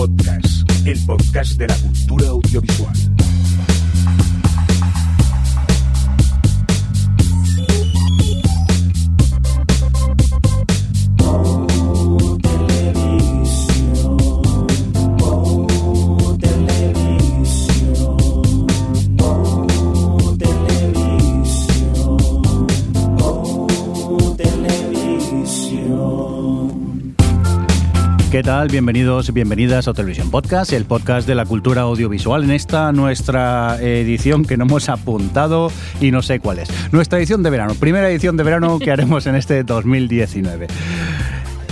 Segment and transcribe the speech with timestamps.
[0.00, 3.19] Podcast, el podcast de la cultura audiovisual.
[28.40, 28.68] ¿Qué tal?
[28.68, 32.42] Bienvenidos bienvenidas a Televisión Podcast, el podcast de la cultura audiovisual.
[32.42, 36.70] En esta nuestra edición que no hemos apuntado y no sé cuál es.
[36.90, 40.68] Nuestra edición de verano, primera edición de verano que haremos en este 2019.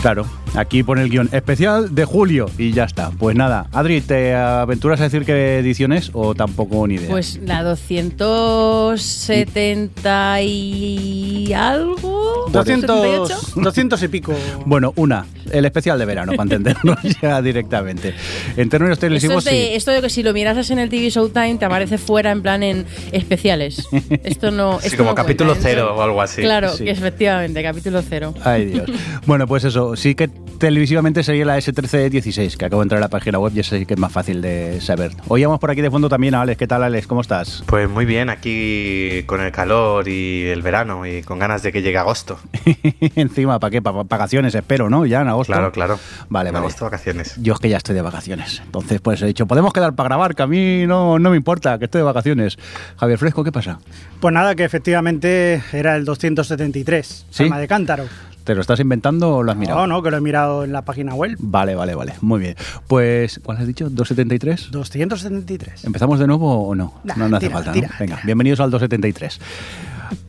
[0.02, 3.12] Claro, aquí pone el guion especial de julio y ya está.
[3.12, 7.08] Pues nada, Adri, ¿te aventuras a decir qué edición es o tampoco ni idea?
[7.08, 12.27] Pues la 270 y algo.
[12.52, 14.34] 200, 200 y pico.
[14.64, 18.14] Bueno, una, el especial de verano, para entendernos ya directamente.
[18.56, 19.68] En términos Esto, es de, sí.
[19.72, 22.62] esto de que si lo mirases en el TV Showtime te aparece fuera en plan
[22.62, 23.86] en especiales.
[24.24, 24.80] Esto no.
[24.80, 25.72] Sí, esto como no capítulo cuenta, ¿eh?
[25.74, 26.42] cero o algo así.
[26.42, 26.84] Claro, Sí.
[26.84, 28.34] que efectivamente, capítulo cero.
[28.44, 28.90] Ay, Dios.
[29.27, 33.08] Bueno, pues eso, sí que televisivamente sería la S1316, que acabo de entrar a la
[33.08, 35.12] página web y esa sí que es más fácil de saber.
[35.28, 36.58] Oíamos por aquí de fondo también a Alex.
[36.58, 37.06] ¿Qué tal, Alex?
[37.06, 37.62] ¿Cómo estás?
[37.66, 41.83] Pues muy bien, aquí con el calor y el verano y con ganas de que
[41.83, 42.38] llegue agosto.
[43.17, 43.83] Encima, ¿para qué?
[43.83, 45.06] Para vacaciones, espero, ¿no?
[45.06, 45.53] Ya en agosto.
[45.53, 45.98] Claro, claro.
[46.28, 46.64] Vale, En vale.
[46.67, 47.34] agosto vacaciones.
[47.41, 48.61] Yo es que ya estoy de vacaciones.
[48.64, 51.78] Entonces, pues he dicho, podemos quedar para grabar, que a mí no, no me importa,
[51.78, 52.58] que estoy de vacaciones.
[52.97, 53.78] Javier Fresco, ¿qué pasa?
[54.20, 57.45] Pues nada, que efectivamente era el 273, ¿Sí?
[57.45, 58.05] Alma de cántaro.
[58.45, 59.80] ¿Te lo estás inventando o lo has mirado?
[59.80, 61.36] No, no, que lo he mirado en la página web.
[61.39, 62.14] Vale, vale, vale.
[62.23, 62.56] Muy bien.
[62.86, 63.91] Pues, ¿cuál has dicho?
[63.91, 64.70] ¿273?
[64.70, 65.84] 273.
[65.84, 66.95] ¿Empezamos de nuevo o no?
[67.05, 67.70] Nah, no, no hace tira, falta.
[67.73, 67.75] ¿no?
[67.75, 68.25] tira, Venga, tira.
[68.25, 69.39] bienvenidos al 273.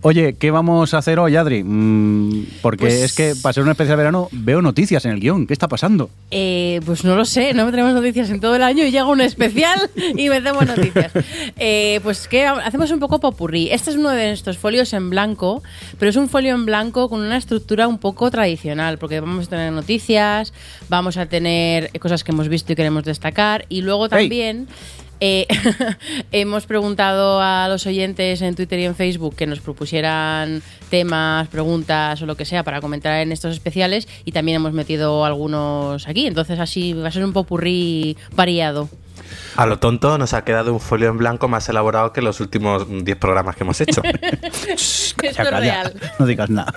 [0.01, 1.63] Oye, ¿qué vamos a hacer hoy, Adri?
[1.63, 5.19] Mm, porque Pues- es que para ser una especie de verano veo noticias en el
[5.19, 5.47] guion.
[5.47, 6.09] ¿Qué está pasando?
[6.31, 9.21] Eh, pues no lo sé, no tenemos noticias en todo el año y llega un
[9.21, 11.11] especial y metemos noticias.
[11.57, 13.69] Eh, pues que hacemos un poco popurrí.
[13.71, 15.61] Este es uno de estos folios en blanco,
[15.97, 19.49] pero es un folio en blanco con una estructura un poco tradicional, porque vamos a
[19.49, 20.53] tener noticias,
[20.89, 24.67] vamos a tener cosas que hemos visto y queremos destacar, y luego también...
[25.19, 25.47] eh,
[26.31, 32.21] hemos preguntado a los oyentes en Twitter y en Facebook que nos propusieran temas, preguntas
[32.21, 36.27] o lo que sea para comentar en estos especiales y también hemos metido algunos aquí.
[36.27, 38.89] Entonces así va a ser un popurrí variado.
[39.55, 42.85] A lo tonto nos ha quedado un folio en blanco más elaborado que los últimos
[42.89, 44.01] 10 programas que hemos hecho.
[44.67, 45.93] Esto es Calla, real.
[46.17, 46.73] No digas nada.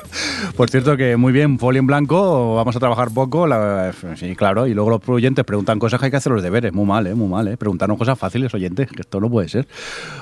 [0.56, 4.66] Por cierto que muy bien, folio en blanco, vamos a trabajar poco, la- sí, claro,
[4.66, 7.14] y luego los oyentes preguntan cosas que hay que hacer los deberes, muy mal, ¿eh?
[7.14, 7.56] muy mal, ¿eh?
[7.56, 9.68] preguntarnos cosas fáciles, oyentes, que esto no puede ser.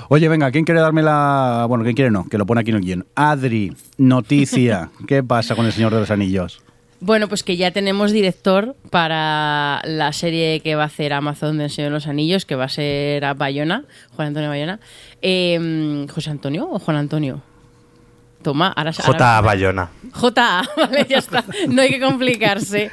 [0.09, 1.65] Oye, venga, ¿quién quiere darme la...
[1.67, 2.27] bueno, ¿quién quiere no?
[2.29, 3.05] Que lo pone aquí en el guion.
[3.15, 6.61] Adri, noticia, ¿qué pasa con el Señor de los Anillos?
[7.03, 11.71] Bueno, pues que ya tenemos director para la serie que va a hacer Amazon del
[11.71, 13.85] Señor de los Anillos, que va a ser a Bayona,
[14.15, 14.79] Juan Antonio Bayona.
[15.23, 17.41] Eh, ¿José Antonio o Juan Antonio?
[18.41, 19.05] Toma, ahora J.
[19.07, 19.89] ahora- Bayona.
[20.13, 21.43] JA, vale, ya está.
[21.69, 22.89] No hay que complicarse.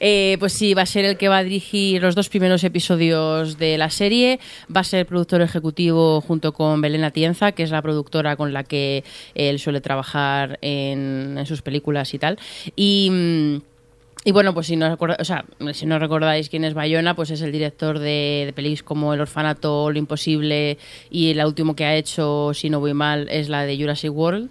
[0.00, 3.58] Eh, pues sí, va a ser el que va a dirigir los dos primeros episodios
[3.58, 4.40] de la serie.
[4.74, 8.64] Va a ser productor ejecutivo junto con Belén Atienza, que es la productora con la
[8.64, 12.38] que él suele trabajar en, en sus películas y tal.
[12.76, 13.08] Y.
[13.10, 13.56] mm,
[14.26, 15.44] y bueno, pues si no, o sea,
[15.74, 19.20] si no recordáis quién es Bayona, pues es el director de, de pelis como El
[19.20, 20.78] Orfanato, Lo Imposible
[21.10, 24.48] y la último que ha hecho, si no voy mal, es la de Jurassic World.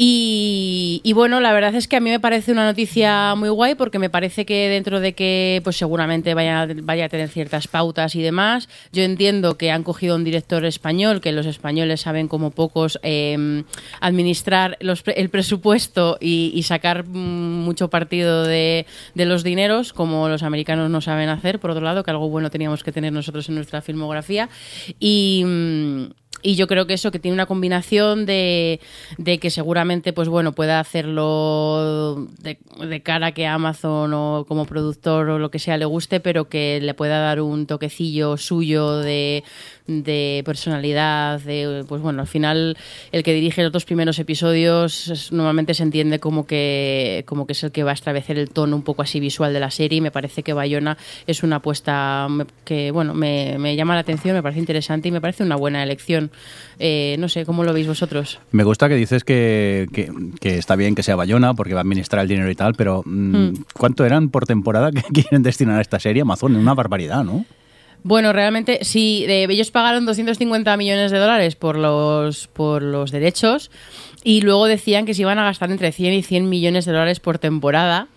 [0.00, 3.98] Y, bueno, la verdad es que a mí me parece una noticia muy guay porque
[3.98, 8.22] me parece que dentro de que pues seguramente vaya, vaya a tener ciertas pautas y
[8.22, 13.00] demás, yo entiendo que han cogido un director español, que los españoles saben como pocos
[13.02, 13.64] eh,
[14.00, 18.86] administrar el presupuesto y, sacar mm, mucho partido de,
[19.16, 22.50] de los dineros, como los americanos no saben hacer, por otro lado, que algo bueno
[22.50, 24.48] teníamos que tener nosotros en nuestra filmografía.
[25.00, 25.44] Y...
[26.42, 28.80] y yo creo que eso, que tiene una combinación de,
[29.16, 35.28] de que seguramente, pues bueno, pueda hacerlo de, de cara que Amazon o como productor
[35.30, 39.44] o lo que sea le guste, pero que le pueda dar un toquecillo suyo de,
[39.88, 42.76] de personalidad, de, pues bueno, al final
[43.10, 47.52] el que dirige los dos primeros episodios es- normalmente se entiende como que, como que
[47.54, 49.96] es el que va a establecer el tono un poco así visual de la serie
[49.98, 52.28] y me parece que Bayona es una apuesta
[52.66, 55.82] que, bueno, me, me llama la atención, me parece interesante y me parece una buena
[55.82, 56.30] elección.
[56.78, 58.38] Eh, no sé, ¿cómo lo veis vosotros?
[58.52, 61.82] Me gusta que dices que, que- que está bien que sea Bayona porque va a
[61.82, 63.54] administrar el dinero y tal, pero mm, Hmm.
[63.74, 66.22] ¿cuánto eran por temporada que quieren destinar a esta serie?
[66.22, 67.44] Amazon, una barbaridad, ¿no?
[68.02, 73.70] Bueno, realmente sí, de, ellos pagaron 250 millones de dólares por los, por los derechos
[74.24, 77.20] y luego decían que se iban a gastar entre 100 y 100 millones de dólares
[77.20, 78.08] por temporada.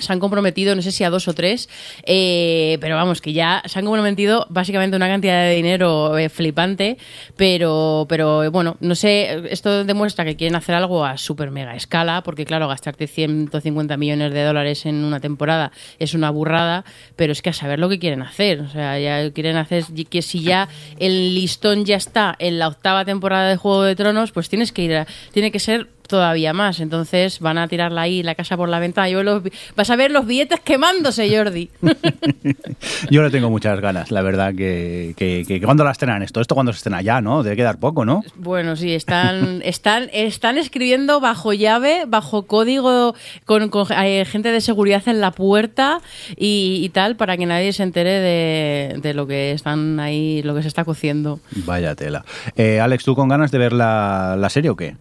[0.00, 1.68] Se han comprometido, no sé si a dos o tres,
[2.04, 6.98] eh, pero vamos, que ya se han comprometido básicamente una cantidad de dinero eh, flipante,
[7.36, 12.22] pero, pero bueno, no sé, esto demuestra que quieren hacer algo a super mega escala,
[12.22, 16.84] porque claro, gastarte 150 millones de dólares en una temporada es una burrada,
[17.16, 20.22] pero es que a saber lo que quieren hacer, o sea, ya quieren hacer que
[20.22, 20.68] si ya
[20.98, 24.82] el listón ya está en la octava temporada de Juego de Tronos, pues tienes que
[24.82, 26.80] ir, a, tiene que ser todavía más.
[26.80, 29.08] Entonces van a tirarla ahí, la casa por la ventana.
[29.08, 29.42] Yo los,
[29.74, 31.70] vas a ver los billetes quemándose, Jordi.
[33.10, 36.54] Yo le tengo muchas ganas, la verdad, que, que, que cuando la estrenan esto, esto
[36.54, 37.42] cuando se estrena ya, ¿no?
[37.42, 38.22] Debe quedar poco, ¿no?
[38.36, 43.14] Bueno, sí, están, están, están escribiendo bajo llave, bajo código,
[43.44, 46.00] con, con eh, gente de seguridad en la puerta
[46.36, 50.54] y, y, tal, para que nadie se entere de, de, lo que están ahí, lo
[50.54, 51.40] que se está cociendo.
[51.64, 52.24] Vaya tela.
[52.56, 54.96] Eh, Alex, ¿tú con ganas de ver la, la serie o qué?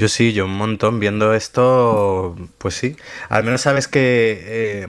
[0.00, 2.96] Yo sí, yo un montón viendo esto, pues sí.
[3.28, 4.86] Al menos sabes que eh,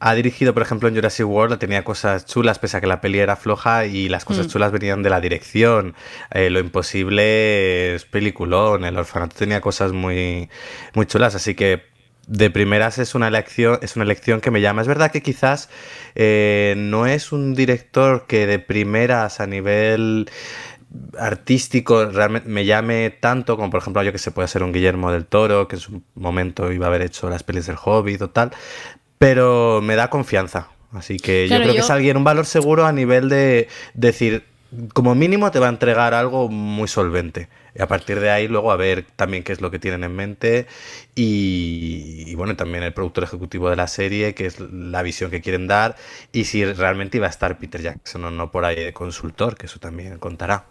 [0.00, 3.20] ha dirigido, por ejemplo, en Jurassic World, tenía cosas chulas, pese a que la peli
[3.20, 4.50] era floja y las cosas mm.
[4.50, 5.94] chulas venían de la dirección.
[6.32, 10.50] Eh, lo imposible es peliculón, el orfanato tenía cosas muy,
[10.94, 11.94] muy chulas, así que
[12.26, 14.82] de primeras es una elección, es una elección que me llama.
[14.82, 15.68] Es verdad que quizás
[16.16, 20.28] eh, no es un director que de primeras a nivel
[21.18, 25.10] artístico realmente me llame tanto como por ejemplo yo que se puede ser un Guillermo
[25.10, 28.30] del Toro que en su momento iba a haber hecho las pelis del Hobbit o
[28.30, 28.52] tal
[29.18, 30.68] pero me da confianza.
[30.92, 31.80] Así que claro, yo creo yo...
[31.80, 34.44] que es alguien un valor seguro a nivel de decir
[34.92, 37.48] como mínimo te va a entregar algo muy solvente.
[37.74, 40.14] Y a partir de ahí luego a ver también qué es lo que tienen en
[40.14, 40.66] mente
[41.14, 45.40] y, y, bueno también el productor ejecutivo de la serie que es la visión que
[45.40, 45.96] quieren dar
[46.32, 49.66] y si realmente iba a estar Peter Jackson o no por ahí de consultor que
[49.66, 50.66] eso también contará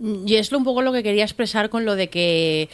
[0.00, 2.68] y es un poco lo que quería expresar con lo de que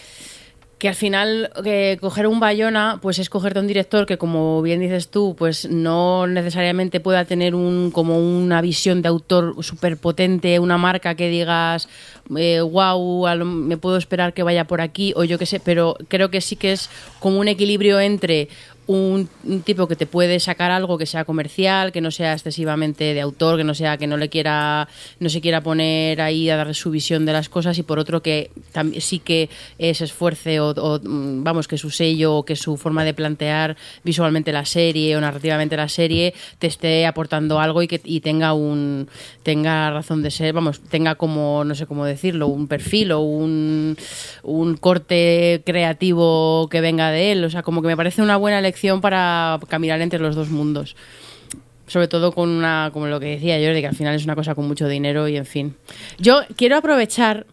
[0.82, 4.80] que al final eh, coger un Bayona pues es cogerte un director que como bien
[4.80, 10.58] dices tú pues no necesariamente pueda tener un como una visión de autor súper potente
[10.58, 11.88] una marca que digas
[12.36, 16.32] eh, wow me puedo esperar que vaya por aquí o yo qué sé pero creo
[16.32, 16.90] que sí que es
[17.20, 18.48] como un equilibrio entre
[18.96, 19.28] un,
[19.64, 23.56] tipo que te puede sacar algo que sea comercial, que no sea excesivamente de autor,
[23.56, 24.88] que no sea que no le quiera
[25.20, 28.22] no se quiera poner ahí a darle su visión de las cosas y por otro
[28.22, 28.50] que
[28.98, 29.48] sí que
[29.78, 33.76] se esfuerce o, o, mm, vamos que su sello o que su forma de plantear
[34.04, 38.52] visualmente la serie o narrativamente la serie te esté aportando algo y que y tenga
[38.52, 39.08] un
[39.42, 43.96] tenga razón de ser, vamos, tenga como no sé cómo decirlo, un perfil o un,
[44.42, 48.58] un corte creativo que venga de él, o sea, como que me parece una buena
[48.58, 50.96] elección para caminar entre los dos mundos.
[51.86, 54.34] Sobre todo con una, como lo que decía yo, de que al final es una
[54.34, 55.76] cosa con mucho dinero y en fin.
[56.18, 57.46] Yo quiero aprovechar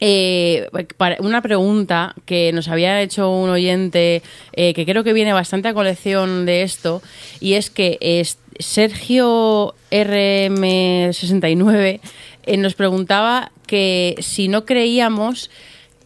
[0.00, 4.22] eh, para una pregunta que nos había hecho un oyente
[4.52, 7.02] eh, que creo que viene bastante a colección de esto
[7.40, 11.98] y es que es Sergio RM69
[12.44, 15.50] eh, nos preguntaba que si no creíamos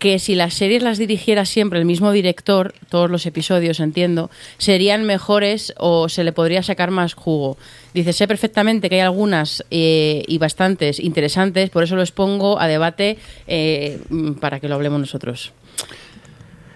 [0.03, 5.05] que si las series las dirigiera siempre el mismo director, todos los episodios, entiendo, serían
[5.05, 7.57] mejores o se le podría sacar más jugo.
[7.95, 12.67] Dice, sé perfectamente que hay algunas eh, y bastantes interesantes, por eso los pongo a
[12.67, 13.17] debate
[13.47, 14.01] eh,
[14.41, 15.53] para que lo hablemos nosotros.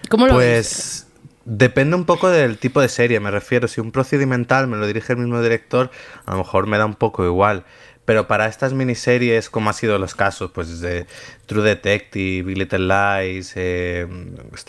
[0.07, 0.47] ¿Cómo lo pues...
[0.47, 1.07] Ves?
[1.43, 3.69] Depende un poco del tipo de serie, me refiero.
[3.69, 5.91] Si un procedimental me lo dirige el mismo director,
[6.25, 7.63] a lo mejor me da un poco igual.
[8.07, 11.05] Pero para estas miniseries, como ha sido los casos, pues de
[11.45, 14.07] True Detective, Big Little Lies, eh,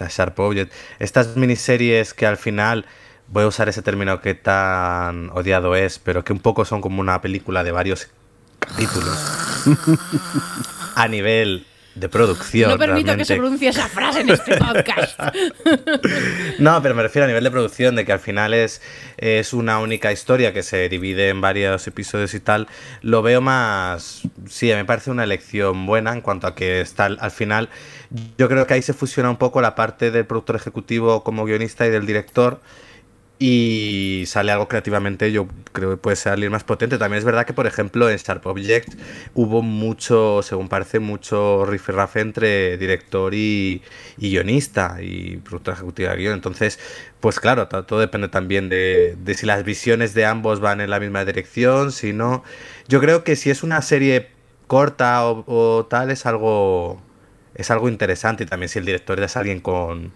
[0.09, 2.87] Sharp Object, estas miniseries que al final,
[3.29, 7.01] voy a usar ese término que tan odiado es, pero que un poco son como
[7.01, 8.09] una película de varios
[8.59, 9.17] capítulos.
[10.97, 11.65] a nivel
[11.99, 12.71] de producción.
[12.71, 13.23] No permito realmente.
[13.23, 15.19] que se pronuncie esa frase en este podcast.
[16.59, 18.81] no, pero me refiero a nivel de producción, de que al final es,
[19.17, 22.69] es una única historia que se divide en varios episodios y tal.
[23.03, 24.23] Lo veo más.
[24.49, 27.69] Sí, me parece una elección buena en cuanto a que está al final.
[28.39, 31.87] Yo creo que ahí se fusiona un poco la parte del productor ejecutivo como guionista
[31.87, 32.61] y del director
[33.41, 36.99] y sale algo creativamente, yo creo que puede salir más potente.
[36.99, 38.95] También es verdad que, por ejemplo, en Sharp Object
[39.35, 43.83] hubo mucho, según parece, mucho rifirrafe entre director y,
[44.17, 46.35] y, guionista y productor ejecutivo de guion.
[46.35, 46.81] Entonces,
[47.21, 50.99] pues claro, todo depende también de, de, si las visiones de ambos van en la
[50.99, 52.43] misma dirección, si no.
[52.89, 54.31] Yo creo que si es una serie
[54.67, 57.01] corta o, o tal, es algo.
[57.55, 60.13] Es algo interesante y también si el director es alguien con,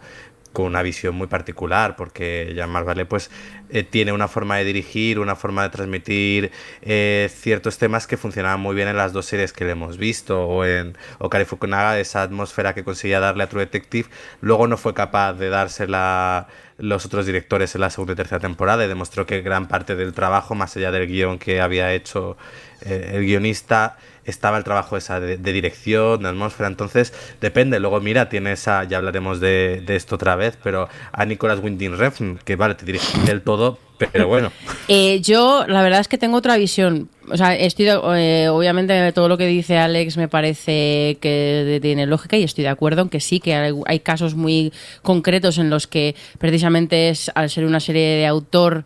[0.52, 3.30] con una visión muy particular, porque Jean Marc pues
[3.70, 6.50] eh, tiene una forma de dirigir, una forma de transmitir
[6.82, 10.46] eh, ciertos temas que funcionaban muy bien en las dos series que le hemos visto,
[10.46, 14.08] o en Okari Fukunaga, esa atmósfera que conseguía darle a True Detective,
[14.40, 18.84] luego no fue capaz de dársela los otros directores en la segunda y tercera temporada
[18.84, 22.36] y demostró que gran parte del trabajo, más allá del guion que había hecho
[22.84, 27.80] eh, el guionista, estaba el trabajo esa de, dirección, de atmósfera, entonces depende.
[27.80, 32.38] Luego, mira, tienes a, ya hablaremos de, esto otra vez, pero a Nicolas Winding Refn,
[32.44, 34.52] que vale, te dirige del todo, pero bueno.
[34.88, 37.08] Eh, yo, la verdad es que tengo otra visión.
[37.30, 42.36] O sea, estoy eh, obviamente todo lo que dice Alex me parece que tiene lógica
[42.36, 47.08] y estoy de acuerdo, aunque sí que hay, casos muy concretos en los que precisamente
[47.08, 48.84] es al ser una serie de autor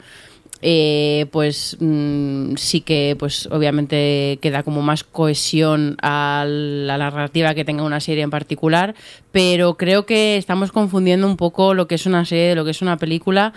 [0.63, 7.65] eh, pues mm, sí que pues obviamente queda como más cohesión a la narrativa que
[7.65, 8.95] tenga una serie en particular
[9.33, 12.71] pero creo que estamos confundiendo un poco lo que es una serie de lo que
[12.71, 13.53] es una película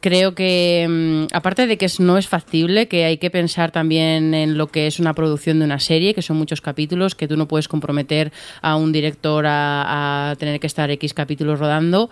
[0.00, 4.58] creo que, mm, aparte de que no es factible, que hay que pensar también en
[4.58, 7.48] lo que es una producción de una serie, que son muchos capítulos, que tú no
[7.48, 12.10] puedes comprometer a un director a, tener que estar X capítulos rodando.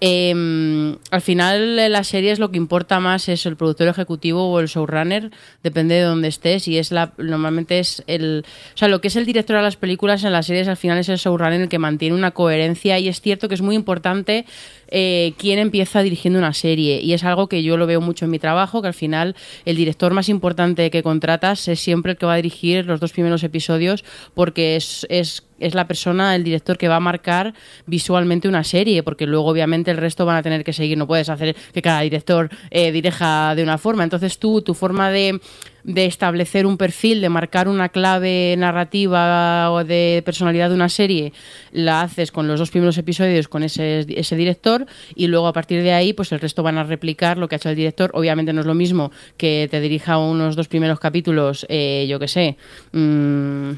[0.00, 4.60] Em, al final, la serie es lo que importa más es el productor ejecutivo o
[4.60, 5.30] el showrunner,
[5.62, 8.44] depende de dónde estés, y es la normalmente es el.
[8.74, 10.98] O sea, lo que es el director de las películas en las series al final
[10.98, 14.44] es el showrunner el que mantiene una coherencia, y es cierto que es muy importante
[14.88, 17.00] eh, quién empieza dirigiendo una serie.
[17.00, 19.76] Y es algo que yo lo veo mucho en mi trabajo, que al final el
[19.76, 23.42] director más importante que contratas es siempre el que va a dirigir los dos primeros
[23.42, 27.54] episodios, porque es, es es la persona, el director que va a marcar
[27.86, 31.28] visualmente una serie, porque luego obviamente el resto van a tener que seguir, no puedes
[31.28, 34.04] hacer que cada director eh, dirija de una forma.
[34.04, 35.40] Entonces tú, tu forma de
[35.86, 41.32] de establecer un perfil, de marcar una clave narrativa o de personalidad de una serie,
[41.70, 45.82] la haces con los dos primeros episodios con ese, ese director y luego a partir
[45.82, 48.10] de ahí pues el resto van a replicar lo que ha hecho el director.
[48.14, 52.28] Obviamente no es lo mismo que te dirija unos dos primeros capítulos, eh, yo que
[52.28, 52.56] sé.
[52.90, 53.72] Mmm,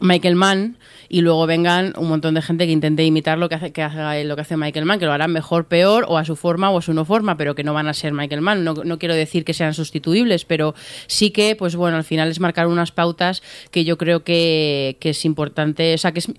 [0.00, 0.76] Michael Mann
[1.08, 4.42] y luego vengan un montón de gente que intente imitar lo que hace, lo que
[4.42, 6.92] hace Michael Mann, que lo harán mejor, peor, o a su forma o a su
[6.92, 8.64] no forma, pero que no van a ser Michael Mann.
[8.64, 10.74] No, no quiero decir que sean sustituibles, pero
[11.06, 15.10] sí que, pues bueno, al final es marcar unas pautas que yo creo que, que
[15.10, 16.30] es importante, o sea, que es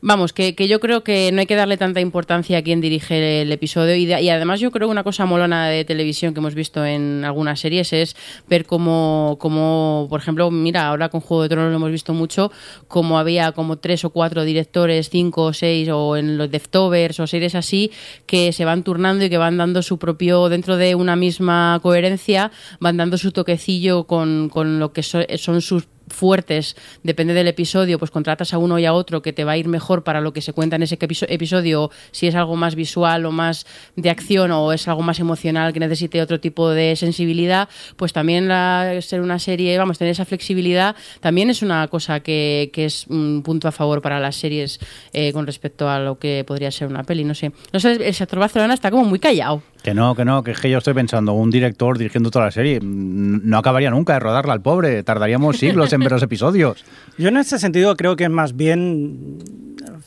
[0.00, 3.50] Vamos, que, yo creo que no hay que darle tanta importancia a quien dirige el
[3.50, 3.96] episodio.
[3.96, 7.24] Y, y, además yo creo que una cosa molona de televisión que hemos visto en
[7.24, 8.16] algunas series es
[8.48, 12.52] ver cómo, cómo, por ejemplo, mira, ahora con Juego de Tronos lo hemos visto mucho,
[12.86, 17.26] como había como tres o cuatro directores, cinco o seis, o en los Deftovers o
[17.26, 17.90] series así,
[18.26, 22.52] que se van turnando y que van dando su propio, dentro de una misma coherencia,
[22.78, 28.10] van dando su toquecillo con, con lo que son sus fuertes, depende del episodio, pues
[28.10, 30.42] contratas a uno y a otro que te va a ir mejor para lo que
[30.42, 34.72] se cuenta en ese episodio, si es algo más visual o más de acción o
[34.72, 39.38] es algo más emocional que necesite otro tipo de sensibilidad, pues también la, ser una
[39.38, 43.72] serie, vamos, tener esa flexibilidad también es una cosa que, que es un punto a
[43.72, 44.78] favor para las series
[45.12, 47.52] eh, con respecto a lo que podría ser una peli, no sé.
[47.72, 49.62] No sé, el sector Barcelona está como muy callado.
[49.82, 52.50] Que no, que no, que es que yo estoy pensando, un director dirigiendo toda la
[52.50, 56.84] serie, no acabaría nunca de rodarla al pobre, tardaríamos siglos en ver los episodios.
[57.16, 59.38] Yo en ese sentido creo que es más bien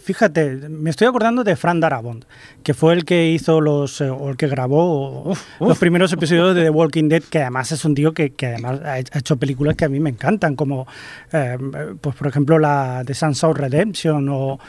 [0.03, 2.25] fíjate, me estoy acordando de Fran Darabont,
[2.63, 6.63] que fue el que hizo los, eh, o el que grabó los primeros episodios de
[6.63, 9.89] The Walking Dead, que además es un tío que, además ha hecho películas que a
[9.89, 10.87] mí me encantan, como,
[11.31, 11.57] eh,
[12.01, 14.59] pues por ejemplo, la de Sunset Redemption o,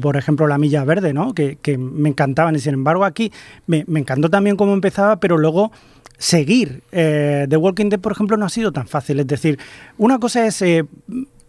[0.00, 1.34] por ejemplo, La Milla Verde, ¿no?
[1.34, 2.54] Que, me encantaban.
[2.54, 3.32] Y sin embargo, aquí
[3.66, 5.72] me, encantó también cómo empezaba, pero luego
[6.18, 6.82] seguir.
[6.92, 9.20] Eh, The Walking Dead, por ejemplo, no ha sido tan fácil.
[9.20, 9.58] Es decir,
[9.98, 10.62] una cosa es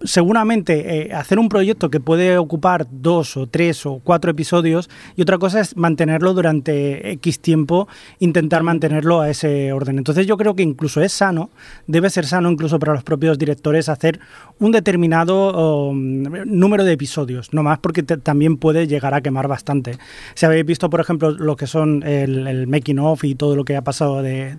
[0.03, 5.21] seguramente eh, hacer un proyecto que puede ocupar dos o tres o cuatro episodios y
[5.21, 7.87] otra cosa es mantenerlo durante X tiempo,
[8.19, 9.97] intentar mantenerlo a ese orden.
[9.97, 11.49] Entonces yo creo que incluso es sano,
[11.87, 14.19] debe ser sano incluso para los propios directores hacer
[14.59, 19.97] un determinado um, número de episodios, no más porque también puede llegar a quemar bastante.
[20.35, 23.75] Si habéis visto, por ejemplo, lo que son el, making of y todo lo que
[23.75, 24.55] ha pasado de,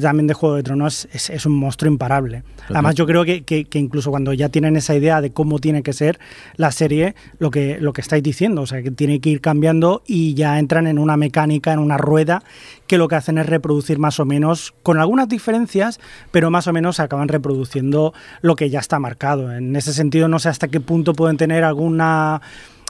[0.00, 2.42] también de Juego de Tronos, es, un monstruo imparable.
[2.68, 5.92] Además yo creo que, que incluso cuando ya tienen esa idea de cómo tiene que
[5.92, 6.18] ser
[6.56, 10.02] la serie, lo que, lo que estáis diciendo, o sea, que tiene que ir cambiando
[10.06, 12.42] y ya entran en una mecánica, en una rueda,
[12.86, 16.00] que lo que hacen es reproducir más o menos, con algunas diferencias,
[16.30, 18.12] pero más o menos acaban reproduciendo
[18.42, 19.52] lo que ya está marcado.
[19.52, 22.42] En ese sentido, no sé hasta qué punto pueden tener alguna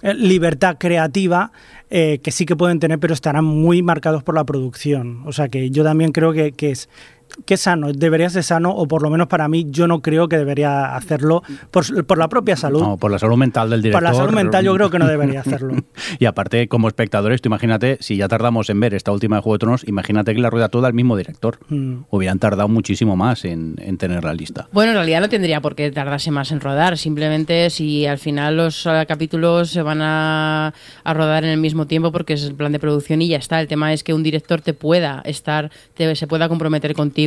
[0.02, 1.52] eh, libertad creativa
[1.90, 5.22] eh, que sí que pueden tener, pero estarán muy marcados por la producción.
[5.26, 6.88] O sea que yo también creo que, que es
[7.46, 10.38] que sano, debería ser sano, o por lo menos para mí, yo no creo que
[10.38, 12.80] debería hacerlo por, por la propia salud.
[12.80, 14.02] No, por la salud mental del director.
[14.04, 15.74] Por la salud mental yo creo que no debería hacerlo.
[16.20, 19.54] y aparte, como espectadores, tú imagínate, si ya tardamos en ver esta última de Juego
[19.54, 21.58] de Tronos, imagínate que la rueda toda el mismo director.
[21.70, 22.02] Mm.
[22.10, 24.68] Hubieran tardado muchísimo más en, en tener la lista.
[24.70, 26.96] Bueno, en realidad no tendría por qué tardarse más en rodar.
[26.98, 31.86] Simplemente si al final los eh, capítulos se van a, a rodar en el mismo
[31.86, 33.60] tiempo porque es el plan de producción y ya está.
[33.60, 37.23] El tema es que un director te pueda estar, te- se pueda comprometer contigo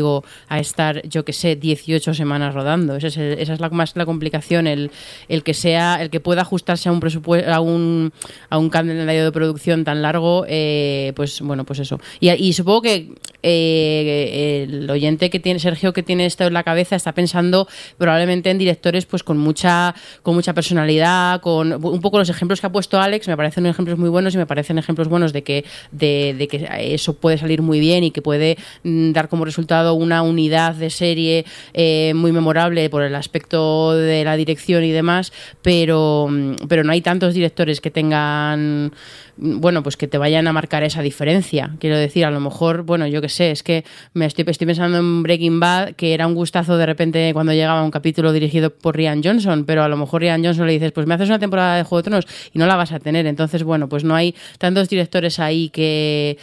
[0.47, 2.95] a estar, yo que sé, 18 semanas rodando.
[2.95, 4.91] Ese es esa es la, más la complicación, el,
[5.27, 8.11] el que sea, el que pueda ajustarse a un presupuesto, a un,
[8.49, 11.99] a un calendario de producción tan largo, eh, pues bueno, pues eso.
[12.19, 13.13] Y, y supongo que
[13.43, 17.67] eh, el oyente que tiene, Sergio, que tiene esto en la cabeza, está pensando
[17.97, 22.67] probablemente en directores pues con mucha, con mucha personalidad, con un poco los ejemplos que
[22.67, 25.65] ha puesto Alex, me parecen ejemplos muy buenos y me parecen ejemplos buenos de que,
[25.91, 30.21] de, que eso puede salir muy bien y que puede mm, dar como resultado una
[30.21, 36.27] unidad de serie eh, muy memorable por el aspecto de la dirección y demás, pero,
[36.29, 38.91] mm, pero no hay tantos directores que tengan
[39.37, 41.75] bueno, pues que te vayan a marcar esa diferencia.
[41.79, 44.97] Quiero decir, a lo mejor, bueno, yo qué sé, es que me estoy, estoy pensando
[44.97, 48.95] en Breaking Bad, que era un gustazo de repente cuando llegaba un capítulo dirigido por
[48.95, 51.77] Rian Johnson, pero a lo mejor Rian Johnson le dices, pues me haces una temporada
[51.77, 53.25] de Juego de Tronos y no la vas a tener.
[53.27, 56.37] Entonces, bueno, pues no hay tantos directores ahí que,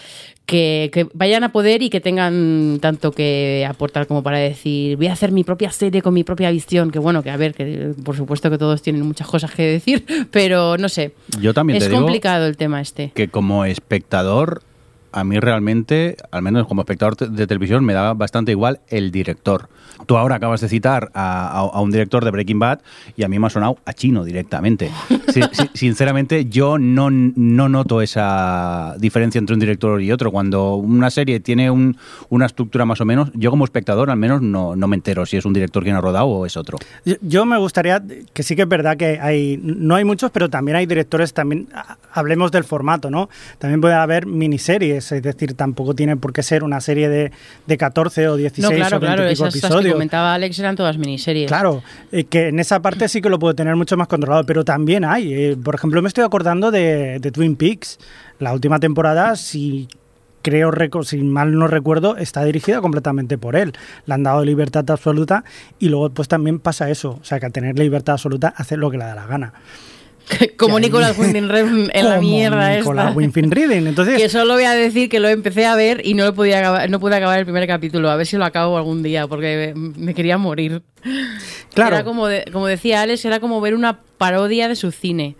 [0.47, 5.07] que, que vayan a poder y que tengan tanto que aportar como para decir, voy
[5.07, 7.93] a hacer mi propia serie con mi propia visión, que bueno, que a ver, que
[8.05, 11.13] por supuesto que todos tienen muchas cosas que decir, pero no sé.
[11.41, 13.13] Yo también es te digo complicado el tema este.
[13.15, 14.63] que como espectador,
[15.15, 19.69] a mí realmente, al menos como espectador de televisión, me da bastante igual el director.
[20.07, 22.81] Tú ahora acabas de citar a, a- a un director de Breaking Bad
[23.17, 24.91] y a mí me ha sonado a chino directamente.
[25.33, 30.31] Si- si- sinceramente, yo no, no noto esa diferencia entre un director y otro.
[30.33, 31.97] Cuando una serie tiene un-
[32.29, 35.37] una estructura más o menos, yo como espectador al menos no, no me entero si
[35.37, 36.79] es un director quien ha rodado o es otro.
[37.05, 38.03] Yo, yo me gustaría,
[38.33, 41.69] que sí que es verdad que hay, no hay muchos, pero también hay directores, también
[42.13, 43.29] hablemos del formato, ¿no?
[43.59, 47.33] También puede haber miniseries, es decir, tampoco tiene por qué ser una serie de,
[47.67, 49.93] de 14 o 16 No, claro, o 20 claro, esas las que episodios.
[49.93, 51.49] comentaba Alex eran todas miniseries.
[51.49, 51.83] Claro,
[52.13, 55.05] eh, que en esa parte sí que lo puede tener mucho más controlado, pero también
[55.05, 55.33] hay.
[55.33, 57.99] eh, por ejemplo, me estoy acordando de, de Twin Peaks.
[58.39, 59.89] La última temporada, si
[60.43, 60.71] creo,
[61.05, 63.73] si mal no recuerdo, está dirigida completamente por él.
[64.07, 65.43] Le han dado libertad absoluta
[65.79, 67.19] y luego pues también pasa eso.
[67.21, 69.55] O sea, que al tener libertad absoluta hace lo que le da la gana.
[70.57, 73.87] Como Nicolas Winding Refn en la mierda Nicolas Reading.
[73.87, 76.59] Entonces, Que solo voy a decir que lo empecé a ver y no lo podía
[76.61, 78.11] acabar, no pude acabar el primer capítulo.
[78.11, 80.83] A ver si lo acabo algún día, porque me quería morir.
[81.75, 81.97] claro.
[81.97, 85.37] Era como, de- como decía Alex, era como ver una parodia de su cine.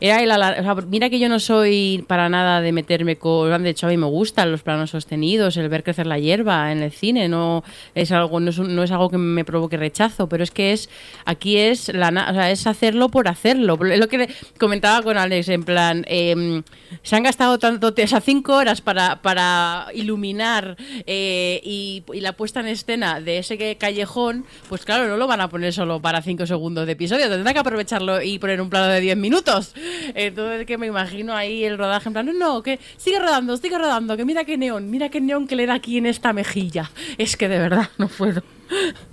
[0.00, 3.62] Era el alar- o sea, mira que yo no soy para nada de meterme con.
[3.62, 6.82] De hecho, a mí me gustan los planos sostenidos, el ver crecer la hierba en
[6.82, 7.28] el cine.
[7.28, 10.50] No es algo, no es, un- no es algo que me provoque rechazo, pero es
[10.52, 10.88] que es
[11.24, 13.78] aquí es la, o sea, es hacerlo por hacerlo.
[13.86, 16.62] Es lo que comentaba con Alex, en plan, em,
[17.02, 22.66] se han gastado tanto, o cinco horas para, para iluminar eh, y, la puesta en
[22.68, 26.86] escena de ese callejón, pues claro, no lo van a poner solo para cinco segundos
[26.86, 29.74] de episodio, tendrán que aprovecharlo y poner un plano de 10 minutos.
[30.14, 33.78] Entonces que me imagino ahí el rodaje en plan, no, no, que sigue rodando, sigue
[33.78, 36.90] rodando, que mira qué neón, mira qué neón que le da aquí en esta mejilla.
[37.16, 38.42] Es que de verdad no puedo.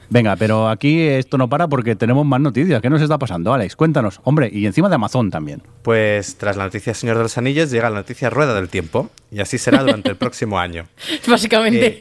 [0.09, 2.81] Venga, pero aquí esto no para porque tenemos más noticias.
[2.81, 3.75] ¿Qué nos está pasando, Alex?
[3.75, 4.21] Cuéntanos.
[4.23, 5.61] Hombre, y encima de Amazon también.
[5.81, 9.39] Pues tras la noticia Señor de los Anillos llega la noticia Rueda del Tiempo y
[9.39, 10.87] así será durante el próximo año.
[11.27, 11.97] Básicamente.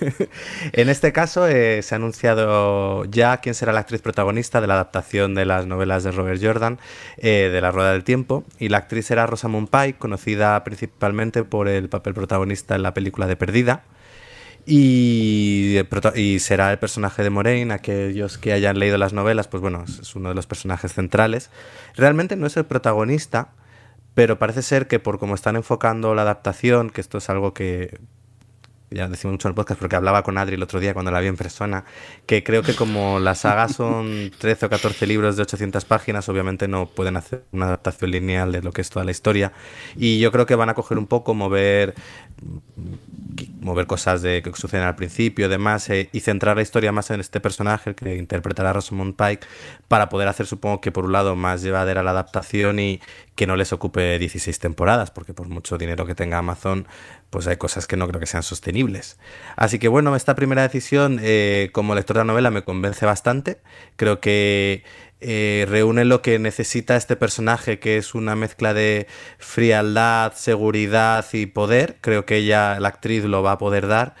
[0.00, 0.28] Eh,
[0.72, 4.74] en este caso eh, se ha anunciado ya quién será la actriz protagonista de la
[4.74, 6.78] adaptación de las novelas de Robert Jordan
[7.18, 11.68] eh, de La Rueda del Tiempo y la actriz será Rosamund Pike, conocida principalmente por
[11.68, 13.84] el papel protagonista en la película de Perdida.
[14.66, 15.76] Y,
[16.16, 20.00] y será el personaje de Moraine, aquellos que hayan leído las novelas, pues bueno, es-
[20.00, 21.50] es uno de los personajes centrales.
[21.96, 23.50] Realmente no es el protagonista,
[24.14, 27.98] pero parece ser que por cómo están enfocando la adaptación, que esto es algo que
[28.88, 31.18] ya decimos mucho en el podcast porque hablaba con Adri el otro día cuando la
[31.20, 31.84] vi en persona,
[32.24, 36.68] que creo que como la saga son 13 o 14 libros de 800 páginas, obviamente
[36.68, 39.52] no pueden hacer una adaptación lineal de lo que es toda la historia.
[39.96, 41.94] Y yo creo que van a coger un poco, mover
[43.60, 47.20] mover cosas de que suceden al principio, demás, eh, y centrar la historia más en
[47.20, 49.46] este personaje que interpretará Rosamund Pike
[49.88, 53.00] para poder hacer, supongo que por un lado, más llevadera la adaptación y
[53.34, 56.86] que no les ocupe 16 temporadas, porque por mucho dinero que tenga Amazon,
[57.30, 59.18] pues hay cosas que no creo que sean sostenibles.
[59.56, 63.58] Así que bueno, esta primera decisión, eh, como lector de la novela, me convence bastante.
[63.96, 64.84] Creo que
[65.28, 69.08] eh, reúne lo que necesita este personaje, que es una mezcla de
[69.38, 71.96] frialdad, seguridad y poder.
[72.00, 74.14] Creo que ella, la actriz, lo va a poder dar.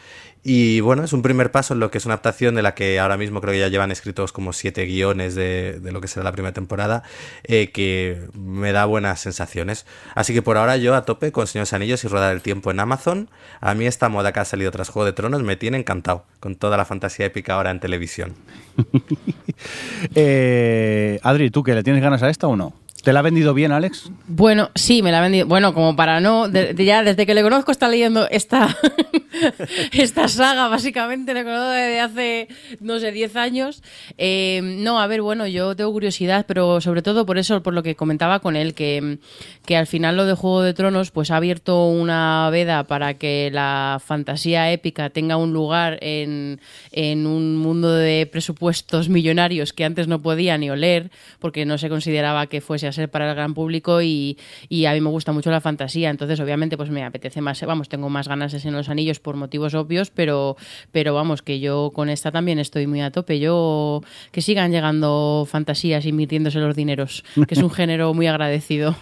[0.48, 3.00] Y bueno, es un primer paso en lo que es una adaptación de la que
[3.00, 6.22] ahora mismo creo que ya llevan escritos como siete guiones de, de lo que será
[6.22, 7.02] la primera temporada,
[7.42, 9.86] eh, que me da buenas sensaciones.
[10.14, 12.78] Así que por ahora yo a tope con Señores Anillos y Rodar el Tiempo en
[12.78, 13.28] Amazon.
[13.60, 16.54] A mí esta moda que ha salido tras Juego de Tronos me tiene encantado, con
[16.54, 18.36] toda la fantasía épica ahora en televisión.
[20.14, 22.85] eh, Adri, ¿tú qué le tienes ganas a esta o no?
[23.06, 24.10] ¿Te la ha vendido bien, Alex?
[24.26, 25.46] Bueno, sí, me la ha vendido.
[25.46, 26.48] Bueno, como para no.
[26.48, 28.76] ya desde que le conozco está leyendo esta,
[29.92, 32.48] esta saga, básicamente, le conozco desde hace,
[32.80, 33.84] no sé, 10 años.
[34.18, 37.84] Eh, no, a ver, bueno, yo tengo curiosidad, pero sobre todo por eso, por lo
[37.84, 39.18] que comentaba con él, que,
[39.64, 43.50] que al final lo de Juego de Tronos, pues ha abierto una veda para que
[43.52, 50.08] la fantasía épica tenga un lugar en, en un mundo de presupuestos millonarios que antes
[50.08, 53.54] no podía ni oler, porque no se consideraba que fuese a ser para el gran
[53.54, 54.36] público y,
[54.68, 57.88] y a mí me gusta mucho la fantasía, entonces obviamente pues me apetece más, vamos,
[57.88, 60.56] tengo más ganas de en los anillos por motivos obvios, pero,
[60.90, 64.00] pero vamos, que yo con esta también estoy muy a tope, yo
[64.32, 68.96] que sigan llegando fantasías invirtiéndose los dineros, que es un género muy agradecido.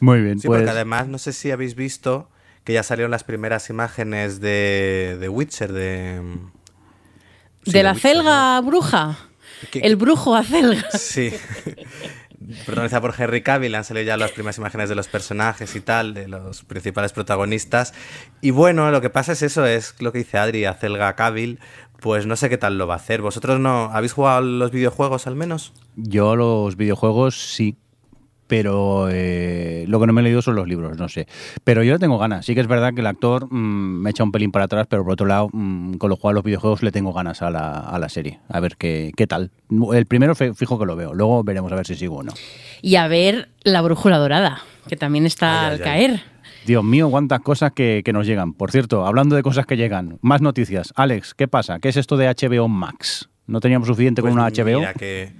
[0.00, 0.60] Muy bien, Sí, pues.
[0.60, 2.28] porque además no sé si habéis visto
[2.64, 6.22] que ya salieron las primeras imágenes de, de Witcher, de...
[7.64, 9.18] sí, de la Witcher, celga bruja,
[9.70, 10.88] ¿Qué- el brujo a celga.
[10.92, 11.32] Sí.
[12.66, 16.14] Protagonizada por Henry Cavill, han salido ya las primeras imágenes de los personajes y tal,
[16.14, 17.94] de los principales protagonistas.
[18.40, 21.58] Y bueno, lo que pasa es eso, es lo que dice Adri, a Celga Cavill,
[22.00, 23.22] pues no sé qué tal lo va a hacer.
[23.22, 25.72] ¿Vosotros no habéis jugado los videojuegos al menos?
[25.96, 27.76] Yo los videojuegos sí,
[28.52, 31.26] pero eh, lo que no me he leído son los libros, no sé.
[31.64, 32.44] Pero yo le tengo ganas.
[32.44, 35.02] Sí que es verdad que el actor mm, me echa un pelín para atrás, pero
[35.04, 37.98] por otro lado, mm, con lo cual los videojuegos le tengo ganas a la, a
[37.98, 38.40] la serie.
[38.50, 39.52] A ver qué, qué tal.
[39.94, 42.34] El primero fe- fijo que lo veo, luego veremos a ver si sigo o no.
[42.82, 45.80] Y a ver la brújula dorada, que también está Ay, al ay.
[45.80, 46.20] caer.
[46.66, 48.52] Dios mío, cuántas cosas que, que nos llegan.
[48.52, 50.92] Por cierto, hablando de cosas que llegan, más noticias.
[50.94, 51.78] Alex, ¿qué pasa?
[51.80, 53.30] ¿Qué es esto de HBO Max?
[53.46, 54.80] ¿No teníamos suficiente Pues con una HBO?
[54.80, 55.32] Mira, que,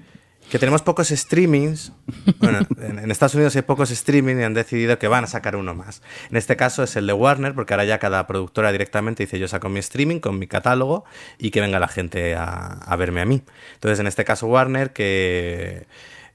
[0.51, 1.93] que tenemos pocos streamings.
[2.39, 5.75] Bueno, en, Estados Unidos hay pocos streaming y han decidido que van a sacar uno
[5.75, 6.03] más.
[6.31, 9.49] En este caso es el de Warner, porque ahora ya cada productora directamente dice yo
[9.49, 11.05] saco mi streaming con mi catálogo
[11.39, 13.43] y que venga la gente a, a verme a mí.
[13.75, 15.87] Entonces, en este caso Warner, que,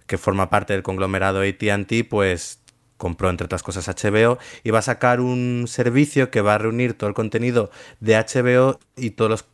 [0.07, 2.59] que forma parte del conglomerado ATT, pues
[2.97, 6.95] compró entre otras cosas HBO y va a sacar un servicio que va a reunir
[6.95, 9.45] todo el contenido de HBO y todos los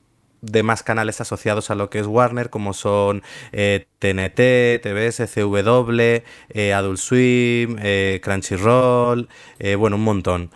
[0.44, 6.74] demás canales asociados a lo que es Warner, como son eh, TNT, TBS, CW, eh,
[6.74, 9.30] Adult Swim, eh, Crunchyroll,
[9.78, 10.52] bueno, un montón.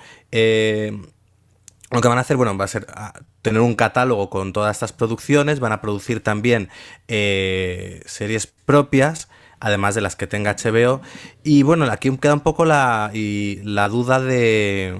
[1.89, 4.75] Lo que van a hacer, bueno, va a ser ah, tener un catálogo con todas
[4.75, 6.69] estas producciones, van a producir también
[7.07, 9.29] series propias,
[9.61, 11.01] además de las que tenga HBO.
[11.43, 14.99] Y bueno, aquí queda un poco la, y la duda de,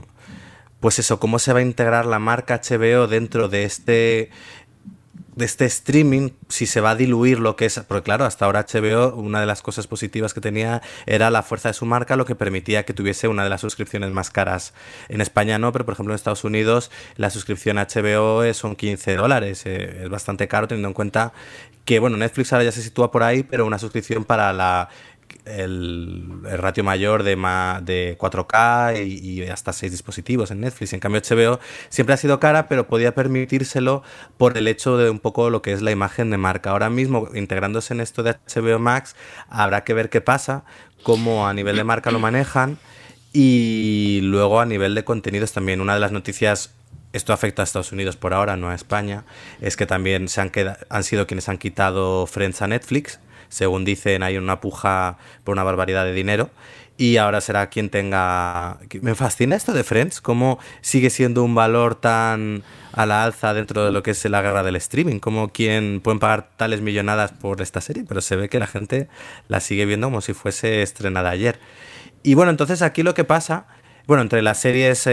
[0.80, 4.30] pues eso, cómo se va a integrar la marca HBO dentro de este
[5.38, 8.66] de este streaming, si se va a diluir lo que es, porque claro, hasta ahora
[8.66, 12.26] HBO, una de las cosas positivas que tenía era la fuerza de su marca, lo
[12.26, 14.74] que permitía que tuviese una de las suscripciones más caras.
[15.10, 19.16] En España no, pero por ejemplo en Estados Unidos la suscripción a HBO son 15
[19.16, 21.34] dólares, eh, es bastante caro teniendo en cuenta
[21.86, 24.90] que, bueno, Netflix ahora ya se sitúa por ahí, pero una suscripción para la
[25.46, 30.94] el, ratio mayor de, ma- de 4K y, hasta 6 dispositivos en Netflix.
[30.94, 31.60] En cambio, HBO
[31.90, 34.04] siempre ha sido cara, pero podía permitírselo
[34.38, 36.72] por el hecho de un poco lo que es la imagen de marca.
[36.72, 39.16] Ahora mismo, integrándose en esto de HBO Max,
[39.50, 40.64] habrá que ver qué pasa,
[41.04, 42.78] cómo a nivel de marca lo manejan
[43.34, 45.82] y luego a nivel de contenidos también.
[45.82, 46.72] Una de las noticias
[47.14, 49.24] esto afecta a Estados Unidos por ahora, no a España,
[49.62, 53.20] es que también se han, queda- han sido quienes han quitado Friends a Netflix.
[53.50, 56.50] Según dicen, hay una puja por una barbaridad de dinero.
[56.98, 58.80] Y ahora será quien tenga...
[59.02, 63.86] Me fascina esto de Friends, cómo sigue siendo un valor tan a la alza dentro
[63.86, 67.62] de lo que es la guerra del streaming, como quien pueden pagar tales millonadas por
[67.62, 69.08] esta serie, pero se ve que la gente
[69.48, 71.60] la sigue viendo como si fuese estrenada ayer.
[72.24, 73.68] Y bueno, entonces aquí lo que pasa,
[74.08, 75.06] bueno, entre las series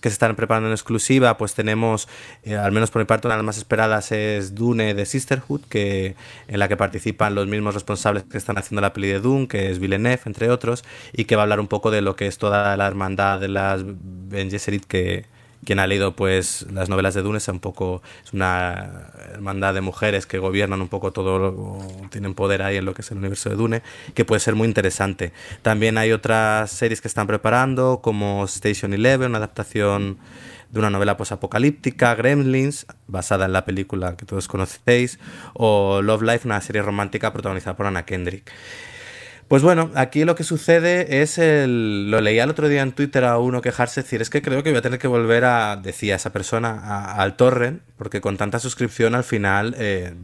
[0.00, 2.08] que se están preparando en exclusiva, pues tenemos,
[2.42, 5.62] eh, al menos por mi parte, una de las más esperadas es Dune de Sisterhood,
[5.68, 6.16] que,
[6.48, 9.70] en la que participan los mismos responsables que están haciendo la peli de Dune, que
[9.70, 12.38] es Villeneuve, entre otros, y que va a hablar un poco de lo que es
[12.38, 15.33] toda la hermandad de las Ben Gesserit, que
[15.64, 19.80] quien ha leído pues las novelas de Dune es un poco es una hermandad de
[19.80, 21.78] mujeres que gobiernan un poco todo
[22.10, 23.82] tienen poder ahí en lo que es el universo de Dune
[24.14, 29.30] que puede ser muy interesante también hay otras series que están preparando como Station Eleven
[29.30, 30.18] una adaptación
[30.74, 35.20] de una novela posapocalíptica, Gremlins, basada en la película que todos conocéis,
[35.52, 38.50] o Love Life, una serie romántica protagonizada por Anna Kendrick.
[39.48, 42.10] Pues bueno, aquí lo que sucede es el.
[42.10, 44.70] Lo leía el otro día en Twitter a uno quejarse, decir, es que creo que
[44.70, 49.14] voy a tener que volver a, decía esa persona, al torrent, porque con tanta suscripción
[49.14, 49.74] al final.
[49.78, 50.14] Eh,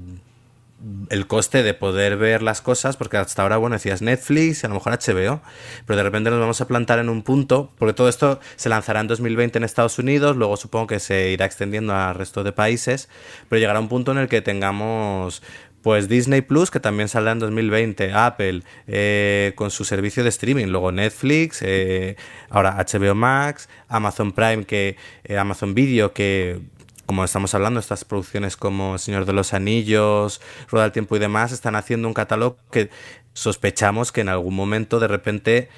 [1.10, 4.74] el coste de poder ver las cosas, porque hasta ahora, bueno, decías Netflix a lo
[4.74, 5.40] mejor HBO,
[5.86, 9.00] pero de repente nos vamos a plantar en un punto, porque todo esto se lanzará
[9.00, 13.08] en 2020 en Estados Unidos, luego supongo que se irá extendiendo al resto de países,
[13.48, 15.42] pero llegará un punto en el que tengamos
[15.82, 20.66] pues Disney Plus, que también saldrá en 2020, Apple eh, con su servicio de streaming,
[20.66, 22.16] luego Netflix, eh,
[22.50, 26.60] ahora HBO Max, Amazon Prime, que eh, Amazon Video, que
[27.06, 31.50] como estamos hablando, estas producciones como Señor de los Anillos, Rueda del Tiempo y demás,
[31.50, 32.88] están haciendo un catálogo que
[33.32, 35.68] sospechamos que en algún momento de repente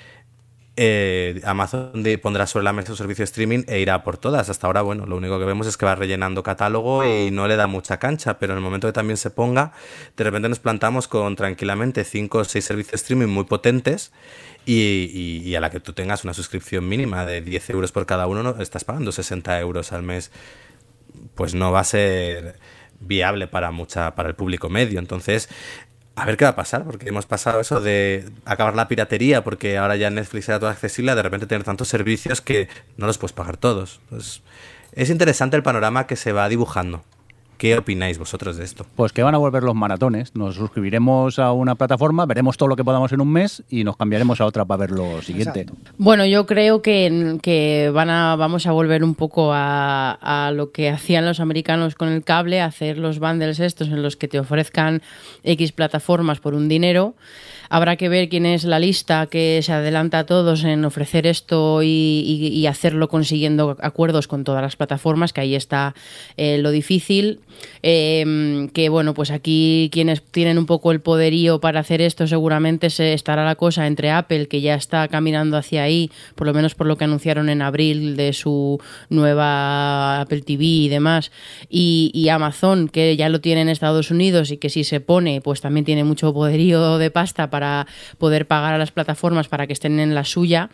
[0.77, 4.49] eh, Amazon pondrá sobre la mesa su servicio de streaming e irá por todas.
[4.49, 7.57] Hasta ahora, bueno, lo único que vemos es que va rellenando catálogo y no le
[7.57, 9.73] da mucha cancha, pero en el momento que también se ponga,
[10.17, 14.13] de repente nos plantamos con tranquilamente 5 o 6 servicios de streaming muy potentes
[14.65, 18.43] y, a la que tú tengas una suscripción mínima de 10 euros por cada uno,
[18.43, 20.31] no, estás pagando 60 euros al mes
[21.35, 22.59] pues no va a ser
[23.01, 24.99] viable para mucha para el público medio.
[24.99, 25.49] Entonces,
[26.15, 29.79] a ver qué va a pasar, porque hemos pasado eso de acabar la piratería, porque
[29.79, 33.19] ahora ya Netflix era todo accesible, a de repente tener tantos servicios que no los
[33.19, 34.01] puedes pagar todos.
[34.11, 34.43] Pues
[34.93, 37.03] es interesante el panorama que se va dibujando.
[37.63, 38.85] ¿Qué opináis vosotros de esto?
[38.97, 40.35] Pues que van a volver los maratones.
[40.35, 43.97] Nos suscribiremos a una plataforma, veremos todo lo que podamos en un mes y nos
[43.97, 45.67] cambiaremos a otra para ver lo siguiente.
[45.97, 50.73] Bueno, yo creo que, que, van a, vamos a volver un poco a, a, lo
[50.73, 54.41] que hacían los americanos con el cable, hacer los bundles estos en los que te
[54.41, 55.01] ofrezcan
[55.45, 57.15] X plataformas por un dinero.
[57.75, 61.83] Habrá que ver quién es la lista que se adelanta a todos en ofrecer esto
[61.83, 65.95] y, hacerlo consiguiendo acuerdos con todas las plataformas, que ahí está
[66.37, 67.41] eh, lo difícil.
[67.83, 72.91] Em, que bueno, pues aquí quienes tienen un poco el poderío para hacer esto seguramente
[72.91, 76.75] se estará la cosa entre Apple, que ya está caminando hacia ahí, por lo menos
[76.75, 81.31] por lo que anunciaron en abril de su nueva Apple TV y demás,
[81.71, 85.41] y, y Amazon, que ya lo tiene en Estados Unidos y que si se pone,
[85.41, 87.62] pues también tiene mucho poderío de pasta para
[88.19, 90.71] poder pagar a las plataformas para que estén en la suya.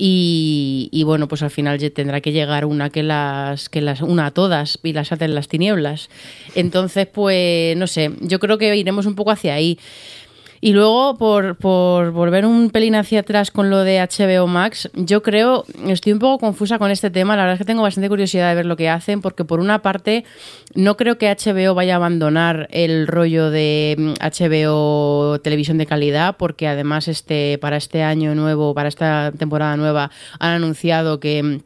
[0.00, 4.30] Y, bueno, pues al final tendrá que llegar una que las, que las una a
[4.30, 6.08] todas y las hacen las tinieblas.
[6.54, 9.76] Entonces, pues no sé, yo creo que iremos un poco hacia ahí.
[10.60, 15.22] Y luego, por, por, volver un pelín hacia atrás con lo de HBO Max, yo
[15.22, 18.48] creo, estoy un poco confusa con este tema, la verdad es que tengo bastante curiosidad
[18.48, 20.24] de ver lo que hacen, porque por una parte,
[20.74, 26.36] no creo que HBO vaya a abandonar el rollo de HBO mm, televisión de calidad,
[26.36, 31.60] porque además este, para este año nuevo, para esta temporada nueva, han anunciado que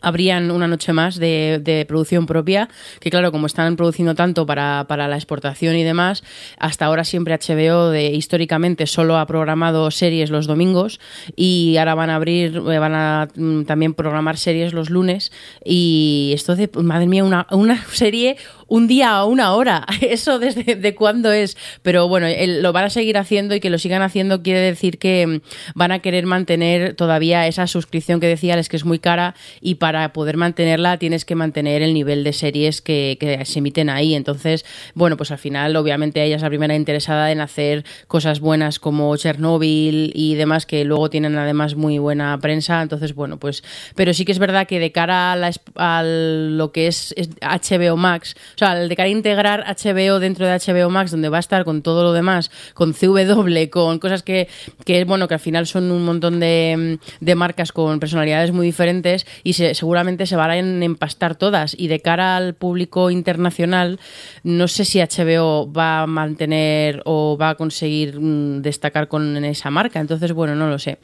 [0.00, 2.68] habrían una noche más de, de, producción propia,
[3.00, 6.22] que claro, como están produciendo tanto para, para, la exportación y demás,
[6.58, 11.00] hasta ahora siempre HBO de, históricamente solo ha programado series los domingos
[11.36, 15.32] y ahora van a abrir, eh, van a mm, también programar series los lunes
[15.64, 18.36] y esto de, madre mía, una, una serie
[18.68, 19.86] un día a una hora.
[20.00, 21.56] Eso desde de cuándo es.
[21.82, 22.26] Pero bueno,
[22.60, 25.40] lo van a seguir haciendo y que lo sigan haciendo quiere decir que mm,
[25.74, 29.76] van a querer mantener todavía esa suscripción que decía es que es muy cara y
[29.76, 34.14] para poder mantenerla tienes que mantener el nivel de series que, se emiten ahí.
[34.14, 38.78] Entonces, bueno, pues al final obviamente ella es la primera interesada en hacer cosas buenas
[38.78, 42.82] como Chernobyl y demás que luego tienen además muy buena prensa.
[42.82, 43.62] Entonces, bueno, pues
[43.94, 45.32] pero sí que es verdad que de cara
[45.76, 50.44] a, lo que es HBO Max, o sea, el de cara a integrar HBO dentro
[50.44, 54.24] de HBO Max, donde va a estar con todo lo demás, con CW, con cosas
[54.24, 54.48] que,
[54.84, 59.28] que bueno, que al final son un montón de, de marcas con personalidades muy diferentes
[59.44, 61.76] y seguramente se van a empastar todas.
[61.78, 64.00] Y de cara al público internacional,
[64.42, 69.70] no sé si HBO va a mantener o va a conseguir mm, destacar con esa
[69.70, 70.00] marca.
[70.00, 70.98] Entonces, bueno, no lo sé.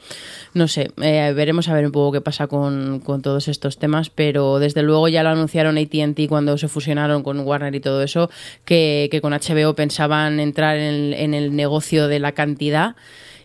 [0.53, 0.91] No sé.
[1.01, 4.83] Eh, veremos a ver un poco qué pasa con, con todos estos temas, pero desde
[4.83, 8.29] luego ya lo anunciaron ATT cuando se fusionaron con Warner y todo eso,
[8.65, 12.95] que, con HBO pensaban entrar en el negocio de la cantidad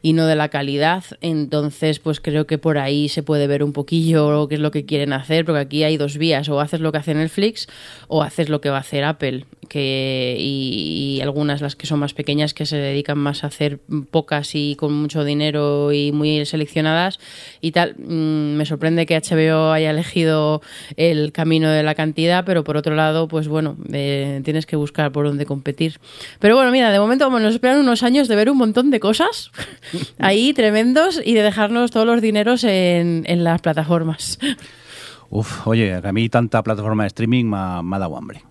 [0.02, 1.04] y no de la calidad.
[1.20, 4.84] Entonces, pues creo que por ahí se puede ver un poquillo qué es lo que
[4.84, 7.68] quieren hacer, porque aquí hay dos vías, o haces lo que hace Netflix
[8.08, 12.14] o haces lo que va a hacer Apple, que y, algunas las que son más
[12.14, 13.78] pequeñas que se dedican más a hacer
[14.10, 17.18] pocas y con mucho dinero y muy seleccionadas
[17.60, 17.94] y tal.
[17.98, 20.62] Mm, me sorprende que HBO haya elegido
[20.96, 25.12] el camino de la cantidad, pero por otro lado, pues bueno, eh, tienes que buscar
[25.12, 25.98] por dónde competir.
[26.38, 29.50] Pero bueno, mira, de momento nos esperan unos años de ver un montón de cosas
[30.18, 34.38] ahí tremendos y de dejarnos todos los dineros en, las plataformas.
[35.30, 38.42] Uf, oye, a mí tanta plataforma de streaming me ha, dado hambre.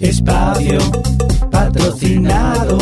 [0.00, 0.78] Espacio
[1.50, 2.78] patrocinado.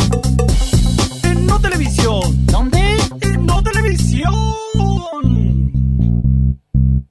[1.23, 2.45] En No Televisión.
[2.47, 2.97] ¿Dónde?
[3.21, 4.33] En No Televisión.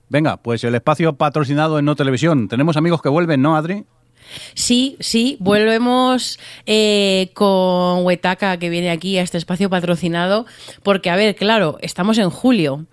[0.09, 2.49] Venga, pues el espacio patrocinado en No Televisión.
[2.49, 3.85] Tenemos amigos que vuelven, ¿no, Adri?
[4.55, 10.47] Sí, sí, volvemos eh, con Huetaca que viene aquí a este espacio patrocinado,
[10.83, 12.87] porque a ver, claro, estamos en julio,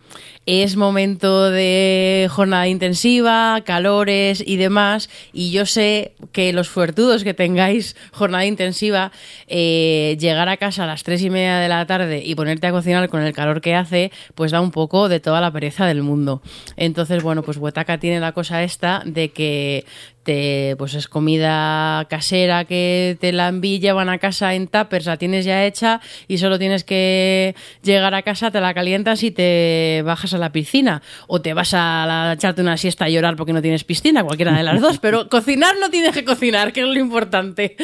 [0.46, 7.34] es momento de jornada intensiva, calores y demás, y yo sé que los fuertudos que
[7.34, 9.12] tengáis jornada intensiva,
[9.48, 12.72] eh, llegar a casa a las tres y media de la tarde y ponerte a
[12.72, 16.02] cocinar con el calor que hace, pues da un poco de toda la pereza del
[16.02, 16.42] mundo.
[16.76, 19.86] Entonces, bueno, pues Huetaca tiene la cosa esta de que
[20.24, 25.18] te, pues es comida casera que te la envían, llevan a casa en tuppers, la
[25.18, 30.04] tienes ya hecha y solo tienes que llegar a casa, te la calientas y te
[30.06, 33.54] bajas a la piscina o te vas a la- echarte una siesta a llorar porque
[33.54, 36.88] no tienes piscina, cualquiera de las dos, pero cocinar no tienes que cocinar, que es
[36.88, 37.76] lo importante.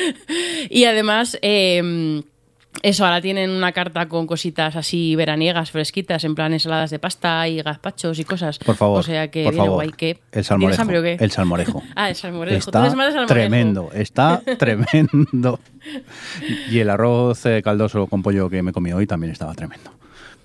[0.69, 1.37] Y además...
[1.41, 2.23] em,
[2.83, 7.47] eso, ahora tienen una carta con cositas así veraniegas, fresquitas, en plan ensaladas de pasta
[7.47, 8.59] y gazpachos y cosas.
[8.59, 8.99] Por favor.
[8.99, 9.83] O sea que por viene favor.
[9.83, 9.91] guay.
[9.97, 10.09] ¿Qué?
[10.11, 10.81] El ¿Tienes salmorejo.
[10.83, 11.17] hambre o qué?
[11.19, 11.83] El salmorejo.
[11.95, 12.57] Ah, el salmorejo.
[12.59, 13.25] Está salmorejo.
[13.25, 15.59] tremendo, está tremendo.
[16.69, 19.89] Y el arroz eh, caldoso con pollo que me comí hoy también estaba tremendo.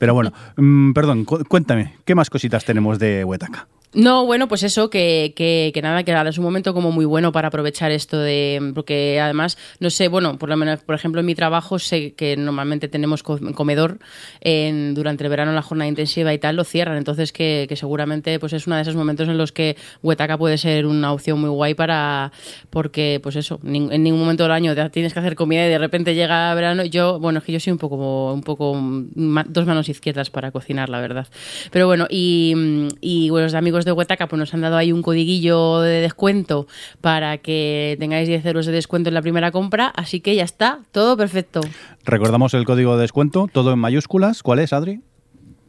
[0.03, 3.69] Pero bueno, mm, perdón, cu- cuéntame, ¿qué más cositas tenemos de Huetaca?
[3.95, 7.05] No, bueno, pues eso, que, que, que nada, que ahora es un momento como muy
[7.05, 8.73] bueno para aprovechar esto de.
[8.75, 12.35] Porque además, no sé, bueno, por lo menos, por ejemplo, en mi trabajo sé que
[12.39, 13.99] normalmente tenemos co- comedor
[14.41, 16.97] en, durante el verano la jornada intensiva y tal, lo cierran.
[16.97, 20.87] Entonces, que, seguramente pues es uno de esos momentos en los que Huetaca puede ser
[20.87, 22.33] una opción muy guay para.
[22.71, 26.15] Porque, pues eso, en ningún momento del año tienes que hacer comida y de repente
[26.15, 26.83] llega verano.
[26.87, 30.89] Yo, bueno, es que yo soy un poco, un poco dos manos izquierdas para cocinar,
[30.89, 31.27] la verdad.
[31.71, 32.55] Pero bueno, y,
[33.03, 36.67] y bueno, los amigos de Huetaca pues nos han dado ahí un codiguillo de descuento
[37.01, 40.81] para que tengáis 10 euros de descuento en la primera compra, así que ya está,
[40.93, 41.61] todo perfecto.
[42.05, 44.43] Recordamos el código de descuento, todo en mayúsculas.
[44.43, 45.01] ¿Cuál es, Adri?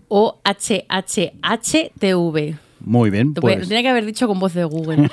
[0.09, 2.55] O H H H T V.
[2.83, 5.09] Muy bien, Lo pues tenía que haber dicho con voz de Google.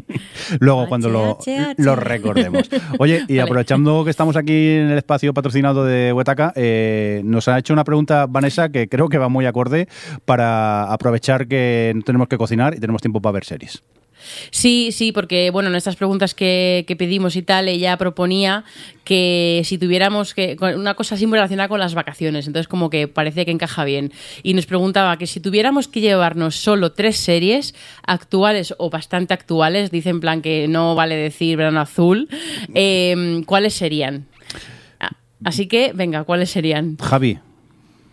[0.60, 1.38] luego cuando lo,
[1.76, 2.68] lo recordemos.
[2.98, 3.42] Oye, y Vale.
[3.42, 7.84] aprovechando que estamos aquí en el espacio patrocinado de Huetaca, eh, nos ha hecho una
[7.84, 9.88] pregunta Vanessa que creo que va muy acorde
[10.24, 13.82] para aprovechar que no tenemos que cocinar y tenemos tiempo para ver series.
[14.50, 18.64] Sí, sí, porque bueno, en estas preguntas que, que pedimos y tal, ella proponía
[19.04, 23.06] que si tuviéramos que una cosa así muy relacionada con las vacaciones, entonces como que
[23.06, 24.12] parece que encaja bien.
[24.42, 27.74] Y nos preguntaba que si tuviéramos que llevarnos solo tres series
[28.06, 32.28] actuales o bastante actuales, dice en plan que no vale decir verano azul,
[32.74, 34.26] eh, ¿cuáles serían?
[35.00, 35.12] Ah,
[35.44, 36.96] Así que, venga, ¿cuáles serían?
[36.96, 37.38] Javi,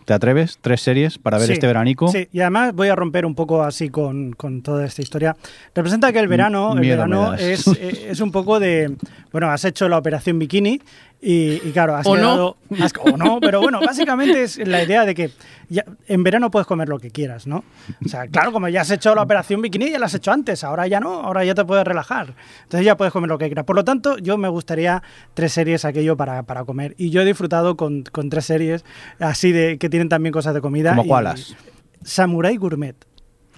[0.04, 0.58] ¿te atreves?
[0.60, 2.08] ¿Tres series para ver Sí, este veranico?
[2.08, 5.36] Sí, y además voy a romper un poco así con, con toda esta historia.
[5.74, 8.94] Representa que el verano, el verano es, es un poco de.
[9.30, 10.80] Bueno, has hecho la operación bikini
[11.22, 12.56] y, y claro, has O no.
[12.80, 15.30] has- o no, pero bueno, básicamente es la idea de que
[15.68, 17.64] ya, en verano puedes comer lo que quieras, ¿no?
[18.04, 20.64] O sea, claro, como ya has hecho la operación bikini, ya la has hecho antes,
[20.64, 22.34] ahora ya no, ahora ya te puedes relajar.
[22.64, 23.64] Entonces ya puedes comer lo que quieras.
[23.64, 25.02] Por lo tanto, yo me gustaría
[25.34, 26.94] tres series aquello para, para comer.
[26.98, 28.84] Y yo he disfrutado con, con tres series
[29.20, 30.90] así de que tienen también cosas de comida.
[30.90, 31.56] ¿Cómo y- cuáles?
[32.02, 32.96] Samurai Gourmet.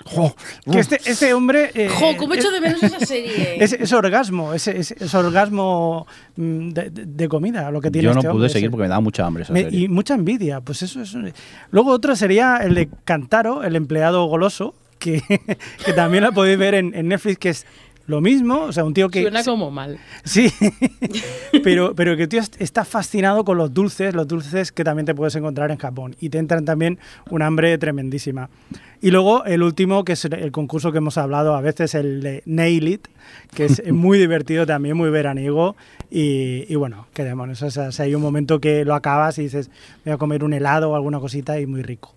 [0.05, 0.35] Jo,
[0.71, 1.71] Que este, este hombre.
[1.75, 3.57] eh, ¡Jo, cómo es, echo de menos esa serie!
[3.65, 8.13] es- es orgasmo, es, es- es orgasmo mm, de, de- comida, lo que tiene Yo
[8.15, 8.71] no este pude hombre, seguir ese.
[8.71, 9.81] porque me daba mucha hambre esa Me- serie.
[9.81, 11.17] y mucha envidia, pues eso es.
[11.71, 15.23] Luego otro sería el de Cantaro, el empleado goloso, que,
[15.85, 17.67] que también la podéis ver en, en Netflix, que es
[18.07, 19.23] lo mismo, o sea, un tío que...
[19.23, 19.99] Suena como mal.
[20.25, 20.53] Sí,
[21.63, 25.07] pero, pero que el tío est- está fascinado con los dulces, los dulces que también
[25.07, 26.17] te puedes encontrar en Japón.
[26.21, 26.99] Y te entran también
[27.31, 28.51] un hambre tremendísima.
[29.01, 32.43] Y luego el último, que es el concurso que hemos hablado a veces, el de
[32.47, 33.09] Nail It,
[33.55, 35.77] que es muy divertido también, muy veraniego.
[36.11, 37.63] Y, y bueno, qué demonios.
[37.63, 39.71] O sea, si hay un momento que lo acabas y dices,
[40.05, 42.15] voy a comer un helado o alguna cosita y muy rico.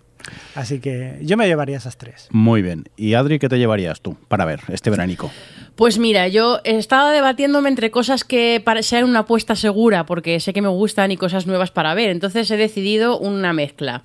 [0.54, 2.28] Así que yo me llevaría esas tres.
[2.30, 2.84] Muy bien.
[2.96, 5.30] ¿Y Adri, qué te llevarías tú para ver este veranico?
[5.76, 10.52] Pues mira, yo estaba debatiéndome entre cosas que para- sean una apuesta segura, porque sé
[10.52, 12.10] que me gustan y cosas nuevas para ver.
[12.10, 14.02] Entonces he decidido una mezcla.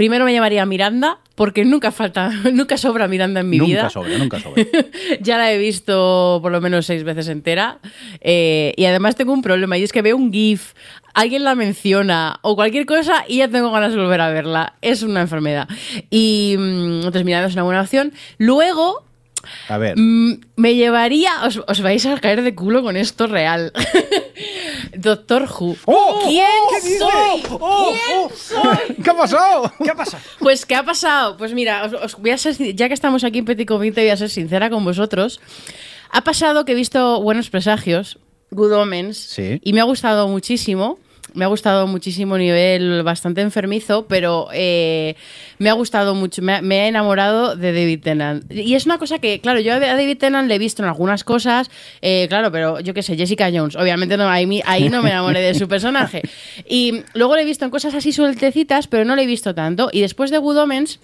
[0.00, 3.90] Primero me llevaría a Miranda, porque nunca falta, nunca sobra Miranda en mi nunca vida.
[3.90, 4.66] sobre, nunca sobre.
[5.20, 7.80] ya la he visto por lo menos seis veces entera.
[8.22, 10.72] Eh, y además tengo un problema, y es que veo un GIF,
[11.12, 14.72] alguien la menciona o cualquier cosa y ya tengo ganas de volver a verla.
[14.80, 15.68] Es una enfermedad.
[16.08, 18.14] Y mm, entonces Miranda es una buena opción.
[18.38, 19.04] Luego
[19.68, 21.44] A ver, Mm, me llevaría.
[21.44, 23.72] Os, os vais a caer de culo con esto real.
[24.96, 25.76] Doctor Who.
[25.86, 26.20] ¡Oh!
[26.26, 26.98] ¿Quién ¿Qué dice?
[26.98, 27.42] soy?
[27.50, 27.92] ¡Oh!
[27.92, 28.30] ¿Quién ¡Oh!
[28.34, 28.94] soy?
[29.04, 29.72] ¿qué ha pasado?
[29.82, 30.20] ¿Qué pasa?
[30.38, 31.36] Pues, ¿qué ha pasado?
[31.36, 34.10] Pues mira, os, os voy a ser, ya que estamos aquí en Petit Comité, voy
[34.10, 35.40] a ser sincera con vosotros.
[36.10, 38.18] Ha pasado que he visto buenos presagios
[38.50, 39.16] Good Omens.
[39.16, 39.60] Sí.
[39.62, 40.98] Y me ha gustado muchísimo.
[41.34, 45.14] Me ha gustado muchísimo nivel bastante enfermizo, pero eh,
[45.58, 48.50] me ha gustado mucho, me, ha- me he enamorado de David Tennant.
[48.52, 51.24] Y es una cosa que, claro, yo a David Tennant le he visto en algunas
[51.24, 51.70] cosas,
[52.02, 55.40] eh, claro, pero yo qué sé, Jessica Jones, obviamente no, ahí, ahí no me enamoré
[55.40, 56.22] de su personaje.
[56.68, 59.90] Y luego le he visto en cosas así sueltecitas, pero no le he visto tanto.
[59.92, 61.00] Y después de Good Omens,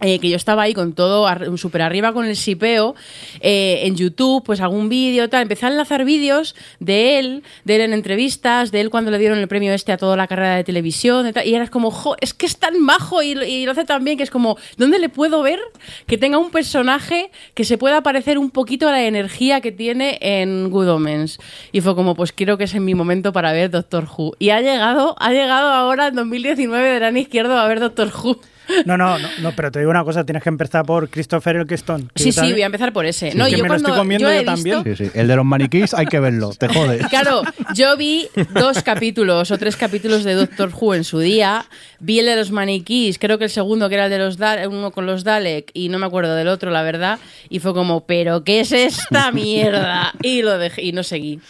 [0.00, 1.26] eh, que yo estaba ahí con todo
[1.56, 2.94] súper arriba con el sipeo
[3.40, 5.42] eh, en YouTube, pues algún vídeo, tal.
[5.42, 9.38] Empecé a enlazar vídeos de él, de él en entrevistas, de él cuando le dieron
[9.38, 12.14] el premio este a toda la carrera de televisión y, tal, y era como, jo,
[12.20, 14.98] es que es tan majo y, y lo hace tan bien que es como, ¿dónde
[14.98, 15.60] le puedo ver
[16.06, 20.18] que tenga un personaje que se pueda parecer un poquito a la energía que tiene
[20.20, 21.38] en Good Omens?
[21.72, 24.34] Y fue como, pues quiero que es en mi momento para ver Doctor Who.
[24.38, 28.40] Y ha llegado, ha llegado ahora en 2019 de verano izquierdo a ver Doctor Who.
[28.84, 32.10] No, no, no, no, pero te digo una cosa, tienes que empezar por Christopher Elkeston.
[32.14, 33.30] que Sí, sí, voy a empezar por ese.
[33.32, 34.82] Sí, no, es que yo me lo estoy comiendo yo también.
[34.84, 35.10] visto- Sí, sí.
[35.14, 36.98] El de los maniquís hay que verlo, te jode.
[37.10, 37.42] Claro,
[37.74, 41.64] yo vi dos capítulos o tres capítulos de Doctor Who en su día.
[42.00, 44.68] Vi el de los maniquís, creo que el segundo que era el de los Dalek,
[44.70, 47.18] uno con los Dalek y no me acuerdo del otro, la verdad.
[47.48, 50.12] Y fue como, ¿pero qué es esta mierda?
[50.22, 51.40] Y lo dejé y no seguí.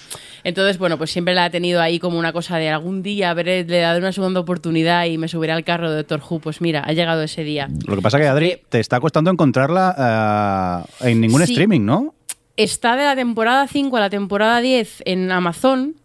[0.46, 3.64] Entonces, bueno, pues siempre la he tenido ahí como una cosa de algún día veré,
[3.64, 6.38] le daré una segunda oportunidad y me subiré al carro de Doctor Who.
[6.38, 7.68] Pues mira, ha llegado ese día.
[7.84, 11.52] Lo que pasa que, Adri, te está costando encontrarla eh, en ningún Sí.
[11.52, 12.14] streaming, ¿no?
[12.56, 15.96] está de la temporada 5 a la temporada 10 en Amazon,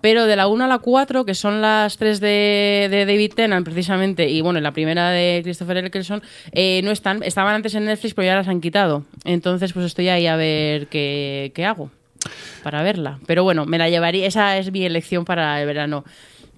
[0.00, 3.64] pero de la 1 a la 4, que son las tres de, de David Tennant
[3.64, 6.22] precisamente, y bueno, la primera de Christopher Eccleston,
[6.52, 9.04] eh, no están, estaban antes en Netflix, pero ya las han quitado.
[9.24, 11.90] Entonces, pues estoy ahí a ver qué, qué hago
[12.62, 13.18] para verla.
[13.26, 16.04] Pero bueno, me la llevaría, esa es mi elección para el verano.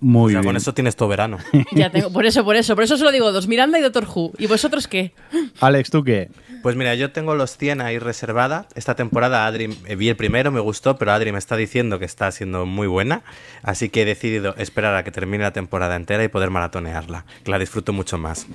[0.00, 0.48] Muy O sea, bien.
[0.48, 1.38] con eso tienes todo verano.
[1.72, 4.32] Ya tengo, por eso, por eso, por eso solo digo dos, Miranda y Doctor Who.
[4.38, 5.12] ¿Y vosotros qué?
[5.60, 6.28] Alex, ¿tú qué?
[6.62, 8.66] Pues mira, yo tengo los 100 ahí reservada.
[8.74, 12.04] Esta temporada Adri, eh, vi el primero, me gustó, pero Adri me está diciendo que
[12.04, 13.22] está siendo muy buena.
[13.62, 17.50] Así que he decidido esperar a que termine la temporada entera y poder maratonearla, que
[17.52, 18.46] la disfruto mucho más.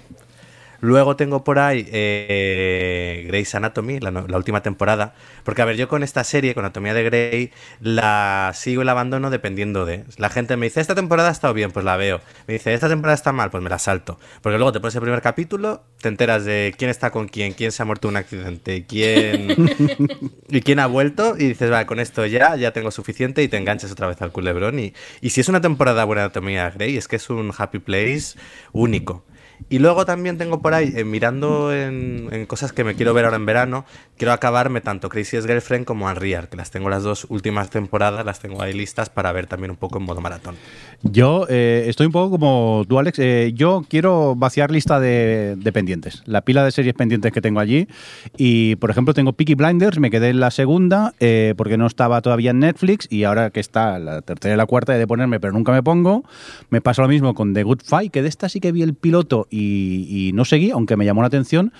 [0.79, 5.13] Luego tengo por ahí eh, Grey's Anatomy, la, última temporada.
[5.43, 8.91] Porque, a ver, yo con esta serie, con Anatomía de Grey, la sigo y la
[8.91, 10.03] abandono dependiendo de.
[10.17, 12.21] La gente me dice, esta temporada ha estado bien, pues la veo.
[12.47, 14.19] Me dice, esta temporada está mal, pues me la salto.
[14.41, 17.71] Porque luego te pones el primer capítulo, te enteras de quién está con quién, quién
[17.71, 19.55] se ha muerto en un accidente, quién.
[20.49, 23.57] y quién ha vuelto, y dices, vale, con esto ya, ya tengo suficiente, y te
[23.57, 24.79] enganchas otra vez al culebrón.
[24.79, 27.51] Y, y si es una temporada buena de Anatomía de Grey, es que es un
[27.57, 28.37] happy place
[28.73, 29.23] único.
[29.69, 33.37] Y luego también tengo por ahí, eh, mirando en, cosas que me quiero ver ahora
[33.37, 33.85] en verano,
[34.17, 38.39] quiero acabarme tanto Crazy Girlfriend como Unreal, que las tengo las dos últimas temporadas, las
[38.39, 40.55] tengo ahí listas para ver también un poco en modo maratón.
[41.03, 43.19] Yo eh, estoy un poco como tú, Alex.
[43.19, 47.59] Eh, yo quiero vaciar lista de, de pendientes, la pila de series pendientes que tengo
[47.59, 47.87] allí.
[48.35, 52.21] Y, por ejemplo, tengo Peaky Blinders, me quedé en la segunda eh, porque no estaba
[52.21, 55.39] todavía en Netflix y ahora que está la tercera y la cuarta he de ponerme,
[55.39, 56.23] pero nunca me pongo.
[56.69, 58.95] Me pasa lo mismo con The Good Fight, que de esta sí que vi el
[58.95, 61.73] piloto y, y no seguí, aunque me llamó la atención.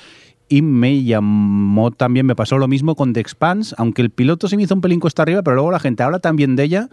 [0.50, 4.56] Y me llamó también, me pasó lo mismo con The Expanse, aunque el piloto se
[4.56, 6.90] me hizo un pelín cuesta arriba, pero luego la gente habla también de ella,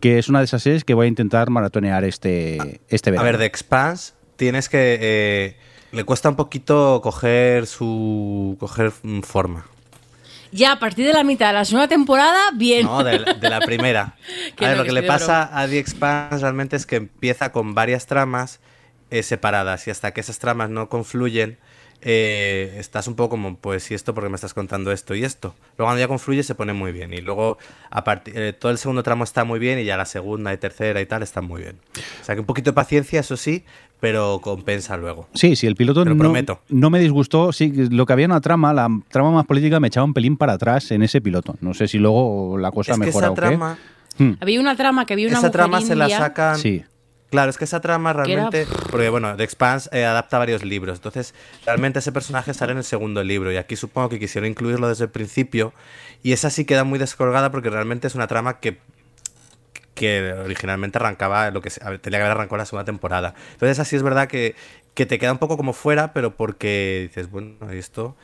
[0.00, 3.24] que es una de esas series que voy a intentar maratonear este, este A verano.
[3.26, 4.98] ver, de Expanse tienes que...
[5.00, 5.56] eh,
[5.92, 8.56] le cuesta un poquito coger su...
[8.58, 8.90] coger
[9.22, 9.64] forma.
[10.50, 12.86] Ya a partir de la mitad de la segunda temporada, bien.
[12.86, 14.16] No, de, la- de la primera.
[14.56, 16.96] Que a ver, no, lo que que le pasa a The Expanse realmente es que
[16.96, 18.58] empieza con varias tramas
[19.10, 21.58] eh, separadas y hasta que esas tramas no confluyen,
[22.02, 25.54] eh, estás un poco como, pues, ¿y esto porque me estás contando esto y esto?
[25.78, 27.58] Luego cuando ya confluye se pone muy bien y luego
[27.90, 30.56] a partir eh, todo el segundo tramo está muy bien y ya la segunda y
[30.58, 31.76] tercera y tal están muy bien.
[32.20, 33.64] O sea que un poquito de paciencia, eso sí,
[33.98, 35.28] pero compensa luego.
[35.34, 36.60] Sí, sí, el piloto Te lo no, prometo.
[36.68, 37.52] no me disgustó.
[37.52, 40.36] Sí, lo que había en la trama, la trama más política, me echaba un pelín
[40.36, 41.56] para atrás en ese piloto.
[41.60, 43.56] No sé si luego la cosa es que mejorado esa o qué.
[43.56, 43.78] trama,
[44.18, 46.56] Hmm, Había una trama que había una esa mujer trama se la sacan...
[46.58, 46.82] Sí.
[47.30, 48.66] Claro, es que esa trama era- realmente.
[48.90, 50.98] Porque bueno, The Expanse eh, adapta varios libros.
[50.98, 53.50] Entonces, realmente ese personaje sale en el segundo libro.
[53.52, 55.72] Y aquí supongo que quisieron incluirlo desde el principio.
[56.22, 58.78] Y esa sí queda muy descolgada porque realmente es una trama que.
[59.94, 63.34] que originalmente arrancaba lo que tenía que haber arrancado la segunda temporada.
[63.52, 64.54] Entonces, así es verdad que,
[64.94, 68.14] que te queda un poco como fuera, pero porque dices, bueno, ¿y esto.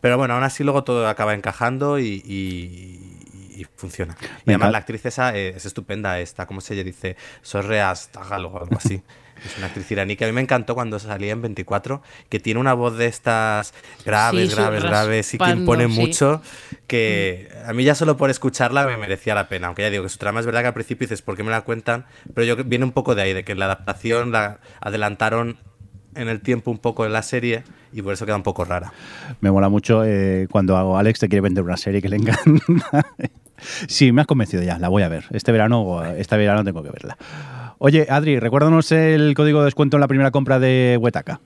[0.00, 3.18] Pero bueno, aún así luego todo acaba encajando y, y-
[3.62, 4.16] y funciona.
[4.44, 7.16] Y además la actriz esa eh, es estupenda, esta, ¿cómo se dice?
[7.42, 9.02] Sorreas Tagal o algo así.
[9.44, 12.60] Es una actriz iraní que a mí me encantó cuando salía en 24, que tiene
[12.60, 13.74] una voz de estas
[14.06, 16.00] graves, Sí, graves, graves y que impone sí.
[16.00, 16.42] mucho,
[16.86, 19.66] que a mí ya solo por escucharla me merecía la pena.
[19.66, 21.50] Aunque ya digo que su trama es verdad que al principio dices, ¿por qué me
[21.50, 22.06] la cuentan?
[22.34, 25.58] Pero yo viene un poco de ahí, de que la adaptación la adelantaron
[26.14, 28.92] en el tiempo un poco de la serie y por eso queda un poco rara.
[29.40, 33.06] Me mola mucho eh, cuando hago Alex te quiere vender una serie que le encanta.
[33.86, 35.24] Sí, me has convencido ya, la voy a ver.
[35.30, 37.16] Este verano, este verano tengo que verla.
[37.78, 41.40] Oye, Adri, recuérdanos el código de descuento en la primera compra de Huetaca.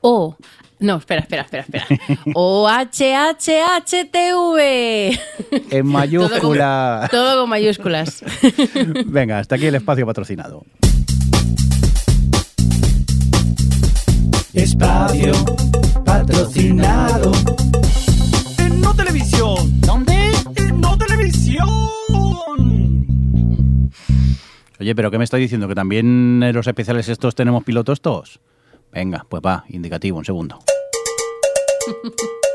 [0.00, 0.36] O.
[0.80, 1.86] No, espera, espera, espera, espera.
[2.34, 5.20] O H H H T V.
[5.70, 7.08] En mayúscula.
[7.10, 8.22] Todo con, todo con mayúsculas.
[9.06, 10.64] Venga, hasta aquí el espacio patrocinado.
[14.54, 15.32] Espacio
[16.04, 17.32] patrocinado.
[18.58, 19.80] En No Televisión.
[19.80, 20.17] ¿Dónde?
[24.80, 25.66] Oye, pero ¿qué me estás diciendo?
[25.66, 28.40] ¿Que también en los especiales estos tenemos pilotos todos?
[28.92, 30.58] Venga, pues va, indicativo, un segundo.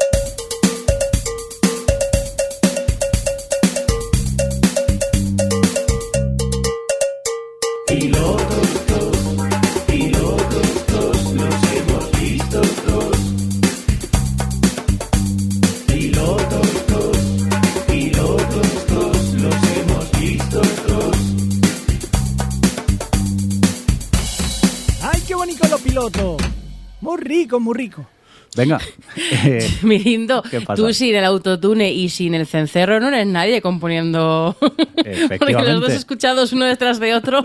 [27.54, 28.08] rico, muy rico.
[28.56, 28.80] Venga.
[29.46, 30.44] eh, Mirindo,
[30.76, 34.56] tú sin el autotune y sin el cencerro no eres nadie componiendo.
[35.40, 37.44] Porque los dos escuchados uno detrás de otro.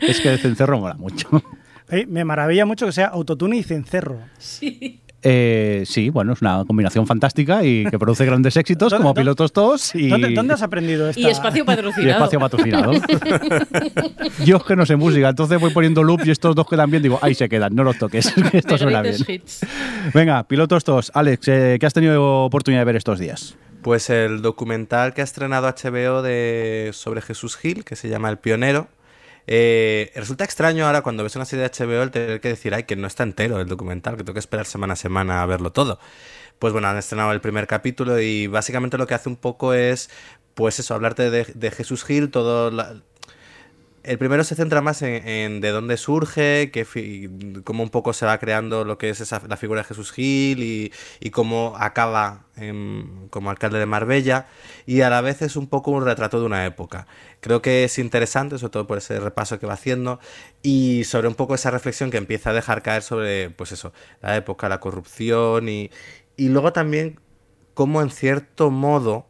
[0.00, 1.28] es que el cencerro mola mucho.
[1.90, 4.20] Eh, me maravilla mucho que sea autotune y cencerro.
[4.38, 5.00] sí.
[5.22, 9.52] Eh, sí, bueno, es una combinación fantástica y que produce grandes éxitos ¿Dónde- como pilotos
[9.52, 11.20] todos y, ¿Dónde, dónde has aprendido esta?
[11.20, 12.10] Y espacio y patrocinado.
[12.24, 12.92] espacio patrocinado.
[14.44, 17.02] Yo es que no sé música, entonces voy poniendo loop y estos dos quedan bien,
[17.02, 19.16] digo, ahí se quedan, no los toques, que esto suena bien.
[19.26, 19.66] hits.
[20.14, 21.10] Venga, pilotos todos.
[21.14, 23.56] Alex, eh, ¿qué has tenido oportunidad de ver estos días?
[23.82, 28.38] Pues el documental que ha estrenado HBO de, sobre Jesús Gil, que se llama El
[28.38, 28.88] Pionero.
[29.50, 32.84] Eh, resulta extraño ahora cuando ves una serie de HBO el tener que decir, ay,
[32.84, 35.72] que no está entero el documental, que tengo que esperar semana a semana a verlo
[35.72, 35.98] todo.
[36.58, 40.10] Pues bueno, han estrenado el primer capítulo y básicamente lo que hace un poco es,
[40.54, 43.02] pues eso, hablarte de, Jesús Gil, todo la-
[44.02, 46.70] el primero se centra más en, de dónde surge,
[47.64, 50.62] cómo un poco se va creando lo que es esa, la figura de Jesús Gil
[50.62, 52.46] y, cómo acaba
[53.30, 54.46] como alcalde de Marbella.
[54.86, 57.06] Y a la vez es un poco un retrato de una época.
[57.40, 60.20] Creo que es interesante, sobre todo por ese repaso que va haciendo
[60.62, 63.92] y sobre un poco esa reflexión que empieza a dejar caer sobre, pues eso,
[64.22, 65.90] la época, la corrupción y,
[66.36, 67.20] y luego también
[67.74, 69.26] cómo en cierto modo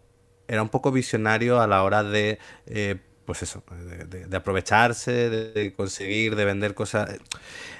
[0.49, 2.97] era un poco visionario a la hora de, eh,
[3.29, 3.62] pues eso,
[4.09, 7.11] de, aprovecharse, de, conseguir, de vender cosas.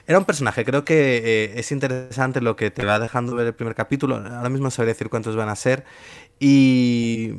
[0.07, 3.55] Era un personaje, creo que eh, es interesante lo que te va dejando ver el
[3.55, 4.17] primer capítulo.
[4.17, 5.87] Ahora mismo sabría decir cuántos van a ser.
[6.39, 7.31] Y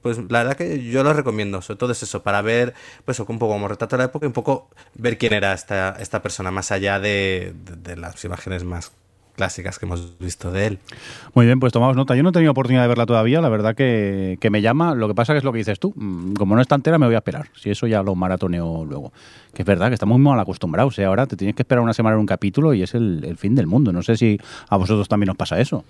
[0.00, 2.72] pues la verdad que yo lo recomiendo, sobre todo es eso, para ver,
[3.04, 5.94] pues un poco como retrato de la época y un poco ver quién era esta,
[6.00, 7.52] esta persona, más allá de
[7.98, 8.92] las imágenes más
[9.36, 10.78] clásicas que hemos visto de él.
[11.34, 12.14] Muy bien, pues tomamos nota.
[12.14, 14.94] Yo no he tenido oportunidad de verla todavía, la verdad que, que me llama.
[14.94, 15.92] Lo que pasa que es lo que dices tú.
[15.96, 17.48] Mm, Como no está entera, me voy a esperar.
[17.54, 19.12] Si eso ya lo maratoneo luego.
[19.54, 20.98] Que es verdad que estamos muy mal acostumbrados.
[20.98, 21.04] ¿eh?
[21.04, 23.54] Ahora te tienes que esperar una semana en un capítulo y es el, el fin
[23.54, 23.92] del mundo.
[23.92, 25.84] No sé si a vosotros también os pasa eso.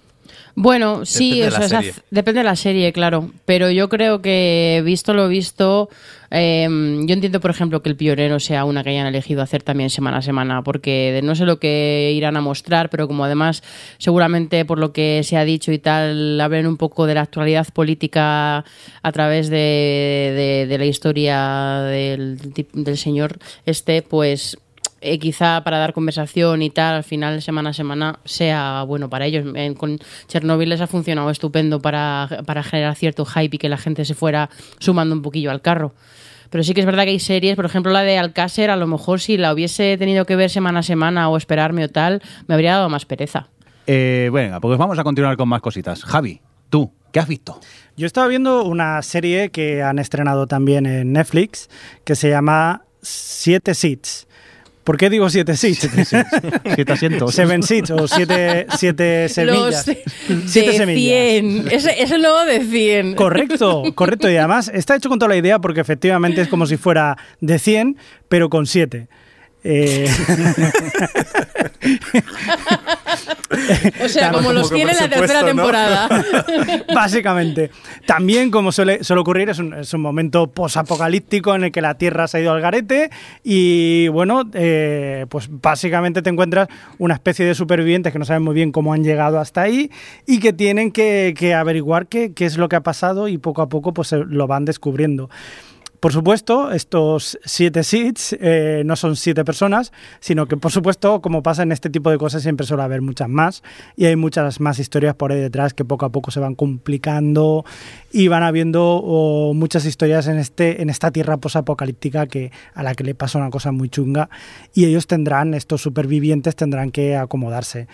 [0.55, 1.91] Bueno, sí, Depende de o la sea, serie.
[1.91, 3.31] esa- depende de la serie, claro.
[3.47, 5.89] Pero yo creo que, visto lo visto,
[6.31, 9.89] eh, yo entiendo, por ejemplo, que el pionero sea una que hayan elegido hacer también
[9.91, 13.63] semana a semana, porque de- no sé lo que irán a mostrar, pero como además,
[13.99, 17.67] seguramente por lo que se ha dicho y tal, hablen un poco de la actualidad
[17.73, 18.59] política
[19.03, 22.39] a través de, de- de la historia del,
[22.73, 24.59] del señor este, pues
[25.03, 29.27] eh, quizá para dar conversación y tal, al final, semana a semana, sea bueno para
[29.27, 29.45] ellos.
[29.55, 29.99] En- con
[30.29, 34.15] Chernobyl les ha funcionado estupendo para, para generar cierto hype y que la gente se
[34.15, 34.49] fuera
[34.79, 35.95] sumando un poquillo al carro.
[36.51, 38.87] Pero sí que es verdad que hay series, por ejemplo la de Alcácer, a lo
[38.87, 42.55] mejor si la hubiese tenido que ver semana a semana o esperarme o tal, me
[42.55, 43.49] habría dado más pereza.
[43.87, 46.05] Eh, venga, pues vamos a continuar con más cositas.
[46.05, 47.59] Javi, tú, ¿qué has visto?
[47.97, 51.69] Yo estaba viendo una serie que han estrenado también en Netflix
[52.05, 54.29] que se llama Siete Seats.
[54.85, 55.89] ¿Por qué digo siete seats?
[56.75, 57.35] Siete asientos.
[57.35, 59.87] Seven seats o siete, siete semillas.
[59.87, 61.01] Los Siete de semillas.
[61.01, 61.69] 100.
[61.71, 63.15] Ese, ese nuevo de 100.
[63.15, 64.31] Correcto, correcto.
[64.31, 67.59] Y además está hecho con toda la idea porque efectivamente es como si fuera de
[67.59, 67.97] 100,
[68.29, 69.09] pero con 7.
[69.65, 70.09] Eh,
[74.05, 75.47] O sea, Claro, como como los con 100 en la tercera ¿no?
[75.47, 76.09] temporada.
[76.95, 77.71] básicamente.
[78.07, 81.95] También, como suele, suele ocurrir, es un, es un momento posapocalíptico en el que la
[81.95, 83.11] Tierra se ha ido al garete
[83.45, 88.55] y, bueno, eh, pues básicamente te encuentras una especie de supervivientes que no saben muy
[88.55, 89.91] bien cómo han llegado hasta ahí
[90.27, 93.63] y que tienen que, que averiguar qué, qué es lo que ha pasado y poco
[93.63, 95.31] a poco pues lo van descubriendo.
[96.03, 101.45] Por supuesto, estos siete seats eh, no son siete personas, sino que, por supuesto, como
[101.45, 103.63] pasa en este tipo de cosas, siempre suele haber muchas más
[103.95, 107.65] y hay muchas más historias por ahí detrás que poco a poco se van complicando
[108.11, 112.97] y van habiendo oh, muchas historias en, este, en esta tierra posapocalíptica que, a la
[112.97, 114.29] que le pasa una cosa muy chunga
[114.75, 117.87] y ellos tendrán, estos supervivientes tendrán que acomodarse.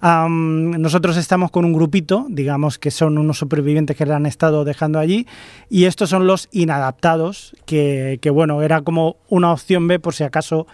[0.00, 4.64] Am, nosotros estamos con un grupito, digamos que son unos supervivientes que le han estado
[4.64, 5.26] dejando allí,
[5.68, 10.24] y estos son los inadaptados, que, que, bueno, era como una opción B por si
[10.24, 10.66] acaso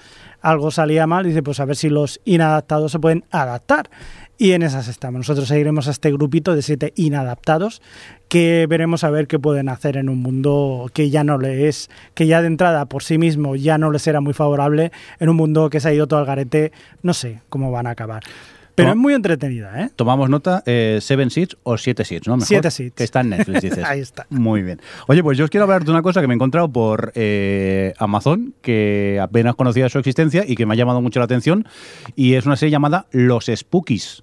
[0.42, 3.88] algo salía mal, dice, pues a ver si los inadaptados se pueden adaptar.
[4.36, 5.20] Y en esas estamos.
[5.20, 7.80] Nosotros seguiremos a este grupito de siete inadaptados
[8.28, 11.88] que veremos a ver qué pueden hacer en un mundo que ya no le es,
[12.14, 15.36] que ya de entrada por sí mismo ya no les era muy favorable, en un
[15.36, 16.72] mundo que se ha ido todo al garete,
[17.02, 18.24] no sé cómo van a acabar.
[18.74, 19.90] Pero es muy entretenida, ¿eh?
[19.94, 22.36] Tomamos nota, eh, Seven Seats o Siete Seats, ¿no?
[22.36, 22.94] Mejor, Siete Seats.
[22.96, 23.84] Que está en Netflix, dices.
[23.84, 24.26] Ahí está.
[24.30, 24.80] Muy bien.
[25.06, 27.94] Oye, pues yo os quiero hablar de una cosa que me he encontrado por eh,
[27.98, 31.66] Amazon, que apenas conocía su existencia y que me ha llamado mucho la atención,
[32.16, 34.22] y es una serie llamada Los Spookies.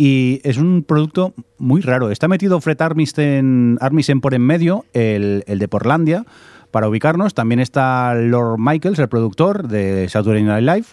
[0.00, 2.12] Y es un producto muy raro.
[2.12, 6.24] Está metido Fred Armisen, Armisen por en medio, el, el de Portlandia,
[6.70, 7.34] para ubicarnos.
[7.34, 10.86] También está Lord Michaels, el productor de Saturday Night Live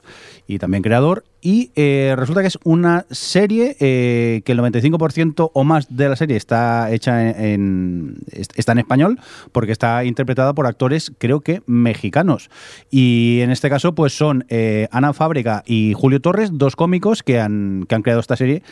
[0.48, 1.24] y también creador.
[1.42, 6.16] Y eh, resulta que es una serie eh, que el 95% o más de la
[6.16, 9.20] serie está hecha en, en- está en español
[9.52, 12.50] porque está interpretada por actores creo que mexicanos.
[12.90, 17.40] Y en este caso pues son eh, Ana Fábrega y Julio Torres, dos cómicos que
[17.40, 18.64] han, que han creado esta serie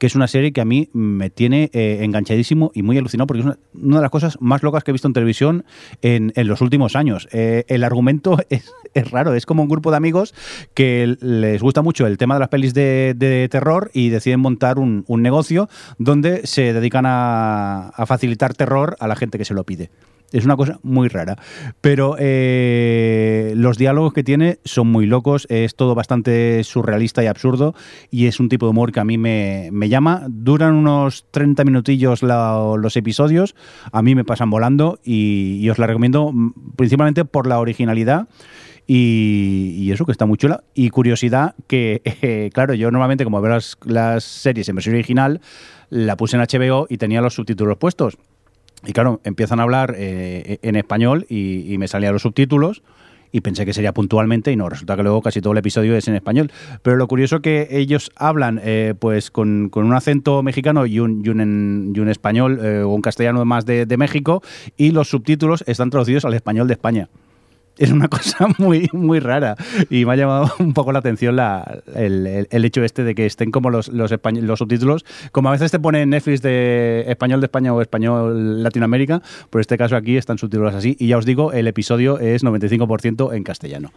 [0.00, 3.40] que es una serie que a mí me tiene eh, enganchadísimo y muy alucinado porque
[3.42, 5.64] es una, de las cosas más locas que he visto en televisión
[6.00, 7.28] en, en los últimos años.
[7.32, 10.34] Eh, el argumento es, es raro, es como un grupo de amigos
[10.72, 14.78] que les gusta mucho el tema de las pelis de, de terror y deciden montar
[14.78, 19.52] un, un negocio donde se dedican a, a facilitar terror a la gente que se
[19.52, 19.90] lo pide.
[20.32, 21.36] Es una cosa muy rara.
[21.80, 27.74] Pero eh, los diálogos que tiene son muy locos, es todo bastante surrealista y absurdo
[28.10, 30.26] y es un tipo de humor que a mí me, me llama.
[30.28, 33.54] Duran unos 30 minutillos los episodios,
[33.92, 38.28] a mí me pasan volando y, os la recomiendo mm, principalmente por la originalidad.
[38.86, 40.64] Y, eso que está muy chula.
[40.74, 45.40] Y curiosidad que, claro, yo normalmente como veo las, las series en versión original,
[45.90, 48.18] la puse en HBO y tenía los subtítulos puestos.
[48.86, 52.82] Y claro, empiezan a hablar eh, en español y, me salían los subtítulos
[53.32, 56.08] y pensé que sería puntualmente y no, resulta que luego casi todo el episodio es
[56.08, 56.50] en español.
[56.82, 61.28] Pero lo curioso que ellos hablan eh, pues con, un acento mexicano y un, y
[61.28, 64.42] un, y un español eh, o un castellano más de México
[64.76, 67.08] y los subtítulos están traducidos al español de España.
[67.80, 69.56] Es una cosa muy, muy rara
[69.88, 71.36] y me ha llamado un poco la atención
[71.96, 75.70] el, el- hecho este de que estén como los, los, los subtítulos, como a veces
[75.72, 80.16] te pone en Netflix de español de España o español Latinoamérica, por este caso aquí
[80.18, 83.92] están subtítulos así y ya os digo, el episodio es 95% en castellano.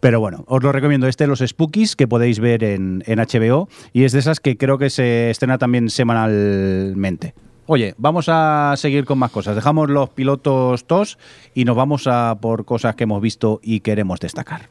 [0.00, 4.04] Pero bueno, os lo recomiendo este, Los Spookies, que podéis ver en, en HBO y
[4.04, 7.34] es de esas que creo que se estrena también semanalmente.
[7.66, 9.54] Oye, vamos a seguir con más cosas.
[9.54, 11.18] Dejamos los pilotos tos
[11.54, 14.68] y nos vamos a por cosas que hemos visto y queremos destacar.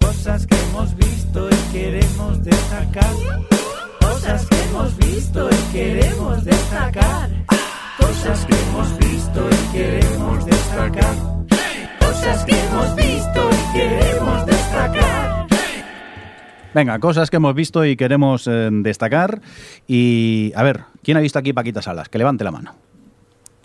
[0.00, 3.12] Cosas que hemos visto y queremos destacar.
[4.00, 7.30] Cosas que hemos visto y queremos destacar.
[7.98, 11.14] Cosas que hemos visto y queremos destacar.
[11.98, 15.41] Cosas que hemos visto y queremos destacar.
[16.74, 19.40] Venga, cosas que hemos visto y queremos eh, destacar.
[19.86, 22.08] Y a ver, ¿quién ha visto aquí Paquita Salas?
[22.08, 22.74] Que levante la mano.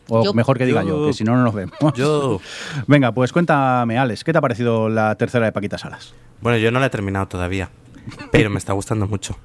[0.10, 0.34] O Yo.
[0.34, 1.08] mejor que diga yo, Yo.
[1.08, 1.76] que si no, no nos vemos.
[1.96, 2.40] Yo.
[2.88, 6.14] Venga, pues cuéntame, Alex, ¿qué te ha parecido la tercera de Paquita Salas?
[6.42, 7.70] Bueno, yo no la he terminado todavía,
[8.32, 9.38] pero me está gustando mucho.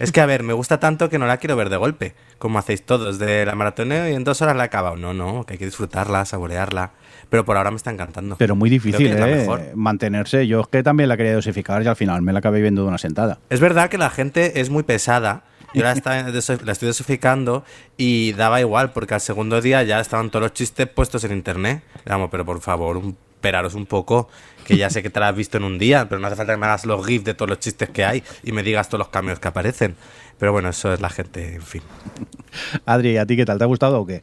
[0.00, 2.58] Es que, a ver, me gusta tanto que no la quiero ver de golpe, como
[2.58, 4.96] hacéis todos, de la maratoneo y en dos horas la he acabado.
[4.96, 6.90] No, no, que hay que disfrutarla, saborearla.
[7.28, 8.36] Pero por ahora me está encantando.
[8.36, 9.72] Pero muy difícil, ¿eh?
[9.74, 10.46] Mantenerse.
[10.46, 12.88] Yo es que también la quería dosificar y al final me la acabé viendo de
[12.88, 13.38] una sentada.
[13.50, 15.44] Es verdad que la gente es muy pesada.
[15.74, 16.22] Yo la, está-
[16.64, 17.64] la estoy dosificando
[17.96, 21.82] y daba igual, porque al segundo día ya estaban todos los chistes puestos en internet.
[22.06, 24.28] Vamos, pero por favor, un, esperaros un poco,
[24.64, 26.54] que ya sé que te la has visto en un día, pero no hace falta
[26.54, 29.00] que me hagas los GIFs de todos los chistes que hay y me digas todos
[29.00, 29.94] los cambios que aparecen.
[30.38, 31.82] Pero bueno, eso es la gente, en fin.
[32.86, 33.58] Adri, ¿a ti qué tal?
[33.58, 34.22] ¿Te ha gustado o qué?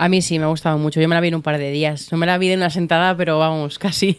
[0.00, 0.98] A mí sí, me ha gustado mucho.
[0.98, 2.10] Yo me la vi en un par de días.
[2.10, 4.16] No me la vi de una sentada, pero vamos, casi.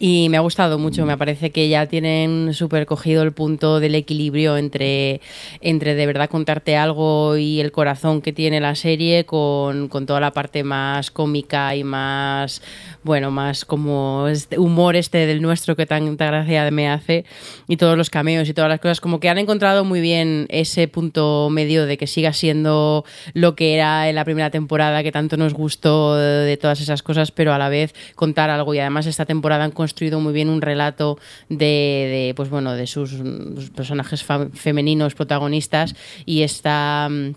[0.00, 1.06] Y me ha gustado mucho.
[1.06, 5.20] Me parece que ya tienen súper cogido el punto del equilibrio entre,
[5.60, 10.18] entre de verdad contarte algo y el corazón que tiene la serie con, con toda
[10.18, 12.60] la parte más cómica y más,
[13.04, 17.24] bueno, más como este humor este del nuestro que tanta gracia me hace
[17.68, 19.00] y todos los cameos y todas las cosas.
[19.00, 23.04] Como que han encontrado muy bien ese punto medio de que siga siendo
[23.34, 27.52] lo que era en la primera temporada, tanto nos gustó de todas esas cosas, pero
[27.52, 28.74] a la vez contar algo.
[28.74, 32.86] Y además esta temporada han construido muy bien un relato de, de pues bueno, de
[32.86, 33.14] sus,
[33.74, 35.94] personajes femeninos protagonistas
[36.26, 37.32] y está mm,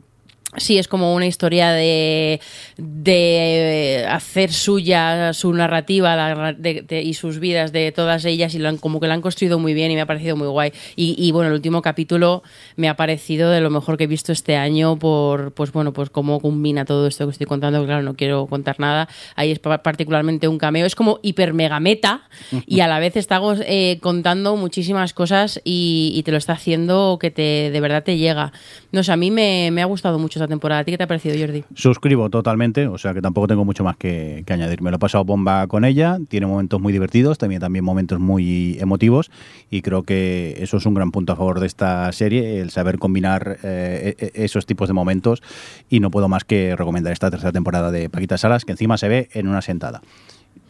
[0.58, 2.40] Sí, es como una historia de,
[2.78, 6.56] de hacer suya su narrativa
[6.90, 9.74] y sus vidas de todas ellas y lo han- como que la han construido muy
[9.74, 10.72] bien y me ha parecido muy guay.
[10.96, 12.44] Y, bueno, el último capítulo
[12.76, 16.10] me ha parecido de lo mejor que he visto este año por, pues bueno, pues
[16.10, 19.08] cómo combina todo esto que estoy contando, claro, no quiero contar nada.
[19.36, 22.24] Ahí es pa- particularmente un cameo, es como hiper mega meta
[22.68, 27.18] y a la vez está eh, contando muchísimas cosas y, y te lo está haciendo
[27.20, 28.52] que te de verdad te llega.
[28.92, 30.82] No sé, a mí me, me ha gustado mucho esta temporada.
[30.82, 31.64] ¿A ti qué te ha parecido, Jordi?
[31.76, 34.82] Suscribo totalmente, o sea que tampoco tengo mucho más que, que añadir.
[34.82, 38.78] Me lo he pasado bomba con ella, tiene momentos muy divertidos, también, también momentos muy
[38.80, 39.32] emotivos
[39.70, 43.00] y creo que eso es un gran punto a favor de esta serie, el saber
[43.00, 45.42] combinar eh, e- e- esos tipos de momentos
[45.90, 49.08] y no puedo más que recomendar esta tercera temporada de Paquita Salas, que encima se
[49.08, 50.02] ve en una sentada.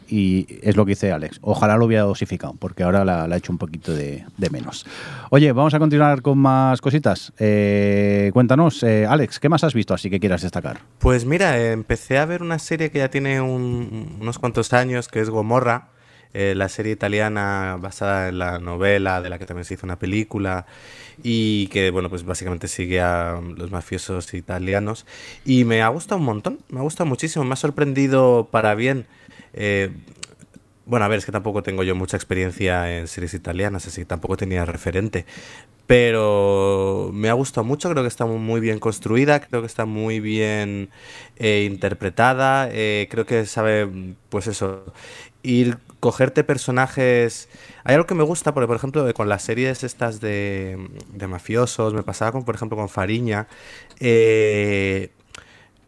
[0.08, 1.40] Y es lo que dice Alex.
[1.42, 4.86] Ojalá lo hubiera dosificado, porque ahora la, la he hecho un poquito de, menos.
[5.32, 7.34] Oye, vamos a continuar con más cositas.
[7.40, 10.80] Eh, cuéntanos, eh, Alex, ¿qué más has visto así que quieras destacar?
[11.00, 15.22] Pues mira, empecé a ver una serie que ya tiene un- unos cuantos años, que
[15.22, 15.90] es Gomorra,
[16.34, 19.98] eh, la serie italiana basada en la novela de la que también se hizo una
[19.98, 20.66] película
[21.24, 25.06] y que, bueno, pues básicamente sigue a los mafiosos italianos.
[25.46, 29.06] Y me ha gustado un montón, me ha gustado muchísimo, me ha sorprendido para bien.
[29.56, 29.92] Eh,
[30.86, 34.06] bueno, a ver, es que tampoco tengo yo mucha experiencia en series italianas, así que
[34.06, 35.26] tampoco tenía referente.
[35.88, 40.20] Pero me ha gustado mucho, creo que está muy bien construida, creo que está muy
[40.20, 40.90] bien
[41.38, 44.94] eh, interpretada, eh, creo que sabe, pues eso,
[45.44, 47.50] ir, cogerte personajes...
[47.84, 51.94] Hay algo que me gusta, porque por ejemplo, con las series estas de, de mafiosos,
[51.94, 53.48] me pasaba con, por ejemplo, con Fariña,
[54.00, 55.12] eh,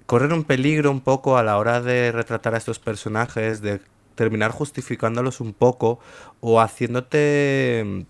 [0.08, 3.82] correr un peligro un poco a la hora de retratar a estos personajes, de
[4.16, 5.99] terminar justificándolos un poco
[6.39, 8.08] o haciéndote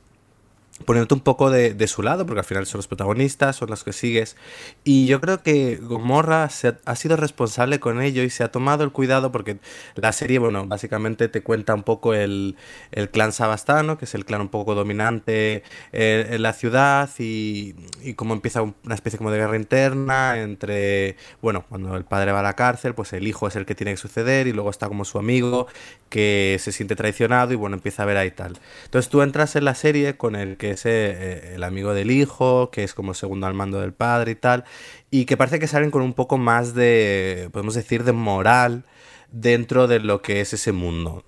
[0.85, 3.83] poniéndote un poco de, de su lado, porque al final son los protagonistas, son los
[3.83, 4.37] que sigues.
[4.83, 8.51] Y yo creo que Gomorra se ha, ha sido responsable con ello y se ha
[8.51, 9.57] tomado el cuidado, porque
[9.95, 12.55] la serie, bueno, básicamente te cuenta un poco el,
[12.91, 17.75] el clan sabastano, que es el clan un poco dominante eh, en la ciudad, y,
[18.01, 22.39] y cómo empieza una especie como de guerra interna entre, bueno, cuando el padre va
[22.39, 24.87] a la cárcel, pues el hijo es el que tiene que suceder, y luego está
[24.87, 25.67] como su amigo,
[26.09, 28.59] que se siente traicionado, y bueno, empieza a ver ahí tal.
[28.85, 32.69] Entonces tú entras en la serie con el que es eh, el amigo del hijo,
[32.71, 34.63] que es como segundo al mando del padre y tal,
[35.11, 38.83] y que parece que salen con un poco más de, podemos decir, de moral
[39.31, 41.23] dentro de lo que es ese mundo.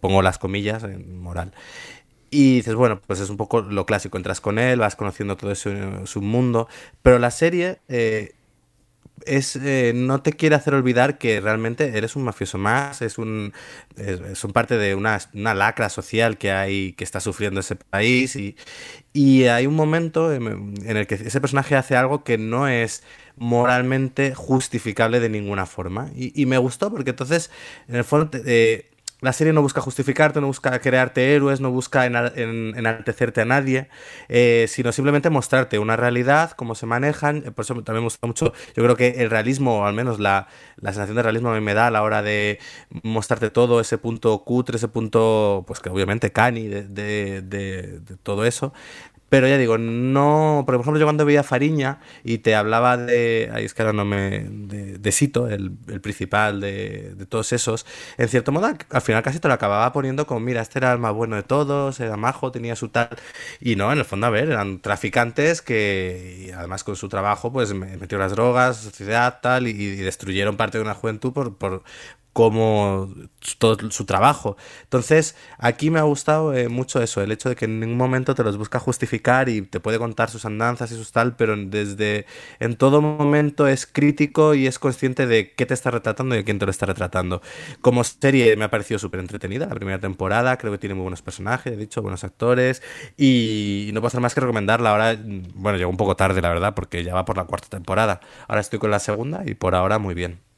[0.00, 1.52] Pongo las comillas en moral.
[2.30, 5.52] Y dices, bueno, pues es un poco lo clásico, entras con él, vas conociendo todo
[5.56, 5.72] su,
[6.04, 6.68] su mundo,
[7.02, 8.34] pero la serie eh,
[9.26, 13.52] es eh, no te quiere hacer olvidar que realmente eres un mafioso más, es un
[13.96, 18.36] es, son parte de una, una, lacra social que hay que está sufriendo ese país
[18.36, 18.56] y,
[19.12, 23.02] y hay un momento en, el que ese personaje hace algo que no es
[23.36, 26.10] moralmente justificable de ninguna forma.
[26.14, 27.50] Y, y me gustó porque entonces
[27.88, 28.89] en el fondo eh,
[29.20, 33.88] la serie no busca justificarte, no busca crearte héroes, no busca enaltecerte a nadie,
[34.28, 37.42] eh, sino simplemente mostrarte una realidad, cómo se manejan.
[37.54, 40.48] Por eso también me gusta mucho, yo creo que el realismo, o al menos la,
[40.82, 42.58] sensación de realismo a mí me da a la hora de
[43.02, 48.72] mostrarte todo, ese punto cutre, ese punto, pues que obviamente cani de, de todo eso.
[49.30, 50.64] Pero ya digo, no.
[50.66, 53.48] Por ejemplo, yo cuando veía Fariña y te hablaba de.
[53.54, 54.40] Ahí es que ahora no me.
[54.40, 57.86] De, Sito, el, el principal de, todos esos.
[58.18, 60.98] En cierto modo, al final casi te lo acababa poniendo como: mira, este era el
[60.98, 63.08] más bueno de todos, era majo, tenía su tal.
[63.60, 66.52] Y no, en el fondo, a ver, eran traficantes que.
[66.56, 69.68] Además con su trabajo, pues metieron las drogas, sociedad, tal.
[69.68, 71.84] Y, y destruyeron parte de una juventud por, por,
[72.32, 73.12] como
[73.58, 74.56] todo su trabajo.
[74.84, 78.34] Entonces, aquí me ha gustado eh, mucho eso, el hecho de que en ningún momento
[78.34, 82.26] te los busca justificar y te puede contar sus andanzas y sus tal, pero desde
[82.60, 86.44] en todo momento es crítico y es consciente de qué te está retratando y de
[86.44, 87.42] quién te lo está retratando.
[87.80, 91.22] Como serie me ha parecido súper entretenida la primera temporada, creo que tiene muy buenos
[91.22, 92.82] personajes, he dicho, buenos actores
[93.16, 94.90] y no puedo hacer más que recomendarla.
[94.90, 95.16] Ahora,
[95.54, 98.20] bueno, llegó un poco tarde, la verdad, porque ya va por la cuarta temporada.
[98.48, 100.49] Ahora estoy con la segunda y por ahora muy bien.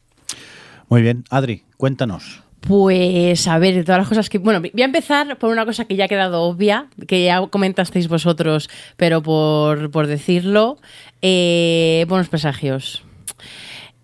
[0.93, 2.43] Muy bien, Adri, cuéntanos.
[2.61, 4.37] Pues a ver, todas las cosas que...
[4.37, 8.09] Bueno, voy a empezar por una cosa que ya ha quedado obvia, que ya comentasteis
[8.09, 8.69] vosotros,
[8.99, 10.77] pero por, por decirlo.
[11.23, 13.05] Eh, buenos presagios.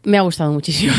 [0.04, 0.92] Me ha gustado muchísimo.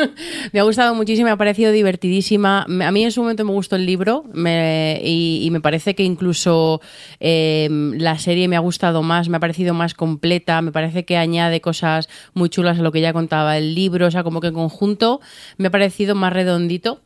[0.52, 2.62] me ha gustado muchísimo, me ha parecido divertidísima.
[2.62, 6.80] A mí en su momento me gustó el libro y, me parece que incluso
[7.20, 11.16] eh, la serie me ha gustado más, me ha parecido más completa, me parece que
[11.16, 14.48] añade cosas muy chulas a lo que ya contaba el libro, o sea, como que
[14.48, 15.20] en conjunto
[15.56, 17.00] me ha parecido más redondito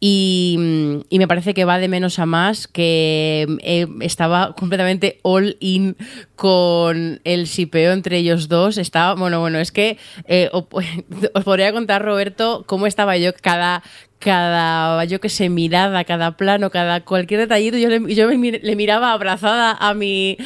[0.00, 0.56] y,
[1.10, 5.96] me parece que va de menos a más, que eh, estaba completamente all in
[6.40, 8.78] con el sipeo entre ellos dos.
[8.78, 10.48] Estaba, bueno, bueno, es que eh,
[11.34, 13.82] os podría contar, Roberto, cómo estaba yo cada
[14.18, 19.12] cada, yo que sé, mirada, cada plano, cada cualquier detallito, yo le, yo le miraba
[19.12, 20.38] abrazada a mi,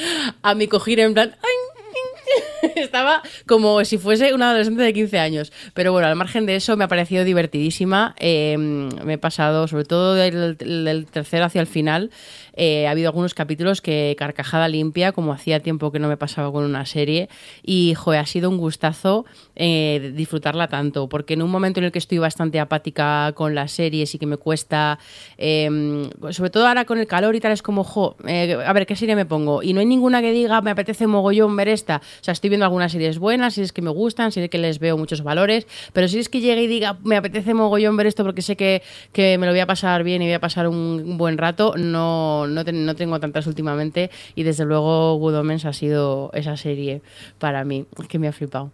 [0.43, 2.54] a mi cojín en plan, ¡ay!
[2.77, 5.53] Estaba como si fuese una adolescente de 15 años.
[5.75, 8.15] Pero bueno, al margen de eso, me ha parecido divertidísima.
[8.19, 12.11] Eh, me he pasado, sobre todo del, tercero hacia el final,
[12.57, 16.53] eh, ha habido algunos capítulos que carcajada limpia, como hacía tiempo que no me pasaba
[16.53, 17.29] con una serie.
[17.63, 19.25] Y, joder, ha sido un gustazo
[19.57, 23.73] eh, disfrutarla tanto, porque en un momento en el que estoy bastante apática con las
[23.73, 24.99] series y que me cuesta,
[25.39, 28.87] eh, sobre todo ahora con el calor y tal, es como, jo, eh, a ver,
[28.87, 29.63] ¿qué serie me pongo?
[29.63, 31.99] Y no hay ninguna que diga, me apetece mogollón ver esta.
[31.99, 34.97] O sea, estoy viendo algunas series buenas, series que me gustan, series que les veo
[34.97, 38.43] muchos valores, pero si es que llegue y diga, me apetece mogollón ver esto porque
[38.43, 38.83] sé que,
[39.13, 41.75] que me lo voy a pasar bien y voy a pasar un, un buen rato,
[41.77, 46.57] no, no, ten- no tengo tantas últimamente y desde luego Good Omens ha sido esa
[46.57, 47.03] serie
[47.39, 48.71] para mí, que me ha flipado.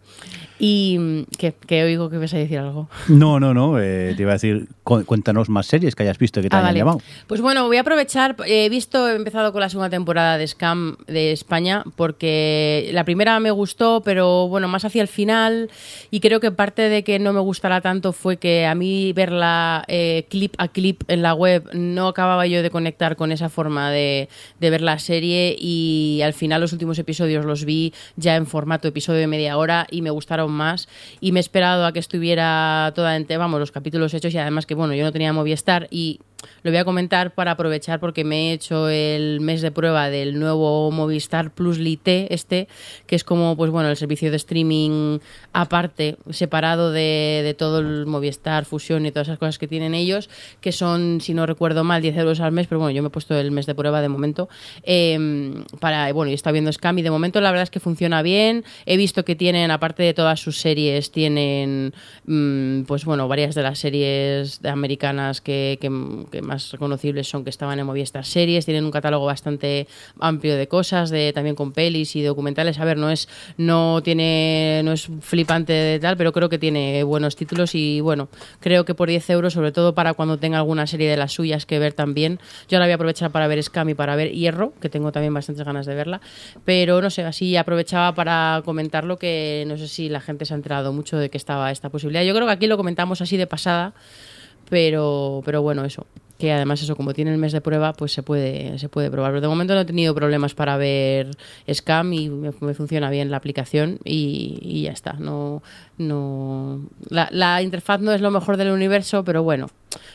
[0.59, 2.89] Y que, que oigo que vas a decir algo.
[3.09, 6.43] No, no, no, eh, te iba a decir, cu- cuéntanos más series que hayas visto
[6.43, 6.78] que te Ah, hayan vale.
[6.81, 6.99] llamado.
[7.26, 8.37] Pues bueno, voy a aprovechar.
[8.47, 13.41] He visto, he empezado con la segunda temporada de Scam de España porque la primera
[13.41, 13.60] me gustó,
[14.05, 15.71] pero bueno, más hacia el final.
[16.11, 19.85] Y creo que parte de que no me gustara tanto fue que a mí verla
[19.89, 23.91] eh, clip a clip en la web no acababa yo de conectar con esa forma
[23.91, 25.57] de, de ver la serie.
[25.59, 29.87] Y al final, los últimos episodios los vi ya en formato episodio de media hora
[29.91, 30.89] y me gustaron más.
[31.21, 34.67] Y me he esperado a que estuviera toda en vamos, los capítulos hechos y además
[34.67, 36.21] que, bueno, yo no tenía Movistar y
[36.62, 40.38] lo voy a comentar para aprovechar porque me he hecho el mes de prueba del
[40.38, 42.68] nuevo Movistar Plus Lite, este,
[43.07, 45.18] que es como, pues bueno, el servicio de streaming
[45.53, 50.28] aparte, separado de, de todo el Movistar, Fusión y todas esas cosas que tienen ellos,
[50.61, 53.11] que son, si no recuerdo mal, 10 euros al mes, pero bueno, yo me he
[53.11, 54.49] puesto el mes de prueba de momento,
[54.82, 55.18] eh,
[55.80, 58.64] para, bueno, y está viendo Scam y de momento la verdad es que funciona bien,
[58.86, 61.93] he visto que tienen, aparte de todas sus series, tienen,
[62.26, 65.78] mm, pues bueno, varias de las series americanas que-
[66.31, 69.87] que más reconocibles son que estaban en Movistar Series, tienen un catálogo bastante
[70.18, 72.78] amplio de cosas, de también con pelis y documentales.
[72.78, 77.03] A ver, no es no tiene no es flipante de tal, pero creo que tiene
[77.03, 78.28] buenos títulos y bueno,
[78.61, 81.66] creo que por 10 euros, sobre todo para cuando tenga alguna serie de las suyas
[81.66, 82.39] que ver también.
[82.68, 85.35] Yo la voy a aprovechar para ver Scam y para ver Hierro, que tengo también
[85.35, 86.20] bastantes ganas de verla,
[86.64, 90.57] pero no sé, así aprovechaba para comentarlo que no sé si la gente se ha
[90.57, 92.24] enterado mucho de que estaba esta posibilidad.
[92.24, 93.95] Yo creo que aquí lo comentamos así de pasada,
[94.71, 96.07] pero, pero bueno, eso.
[96.39, 99.33] Que además eso, como tiene el mes de prueba, pues se puede, se puede probar.
[99.33, 101.33] Pero de momento no he tenido problemas para ver
[101.71, 105.14] Scam y me, funciona bien la aplicación y, y ya está.
[105.14, 105.62] No,
[105.99, 109.68] no, la interfaz no es lo mejor del universo, pero bueno,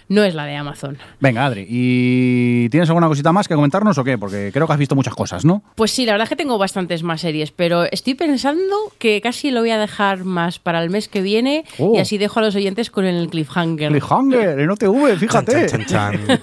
[0.10, 0.98] no es la de Amazon.
[1.20, 4.18] Venga, Adri, ¿y tienes alguna cosita más que comentarnos o qué?
[4.18, 5.64] Porque creo que has visto muchas cosas, ¿no?
[5.76, 9.52] Pues sí, la verdad es que tengo bastantes más series, pero estoy pensando que casi
[9.52, 11.94] lo voy a dejar más para el mes que viene Oh.
[11.96, 13.90] y así dejo a los oyentes con el cliffhanger.
[13.92, 15.66] Cliffhanger, en OTV, fíjate.
[15.68, 16.40] Chan, chan, chan.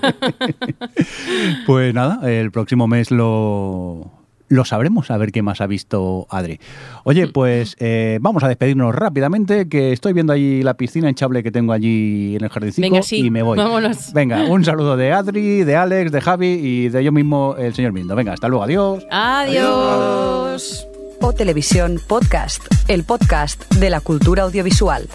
[1.67, 4.11] Pues nada, el próximo mes lo,
[4.53, 6.61] lo sabremos, a ver qué más ha visto Adri.
[7.05, 11.51] Oye, pues eh, vamos a despedirnos rápidamente, que estoy viendo allí la piscina hinchable que
[11.51, 13.57] tengo allí en el jardincito Venga, sí, y me voy.
[13.57, 14.13] vámonos.
[14.13, 17.93] Venga, un saludo de Adri, de Alex, de Javi y de yo mismo, el señor
[17.93, 18.15] Mindo.
[18.15, 19.07] Venga, hasta luego, adiós.
[19.11, 20.87] Adiós.
[21.21, 25.09] O Televisión Podcast, el podcast de la cultura audiovisual.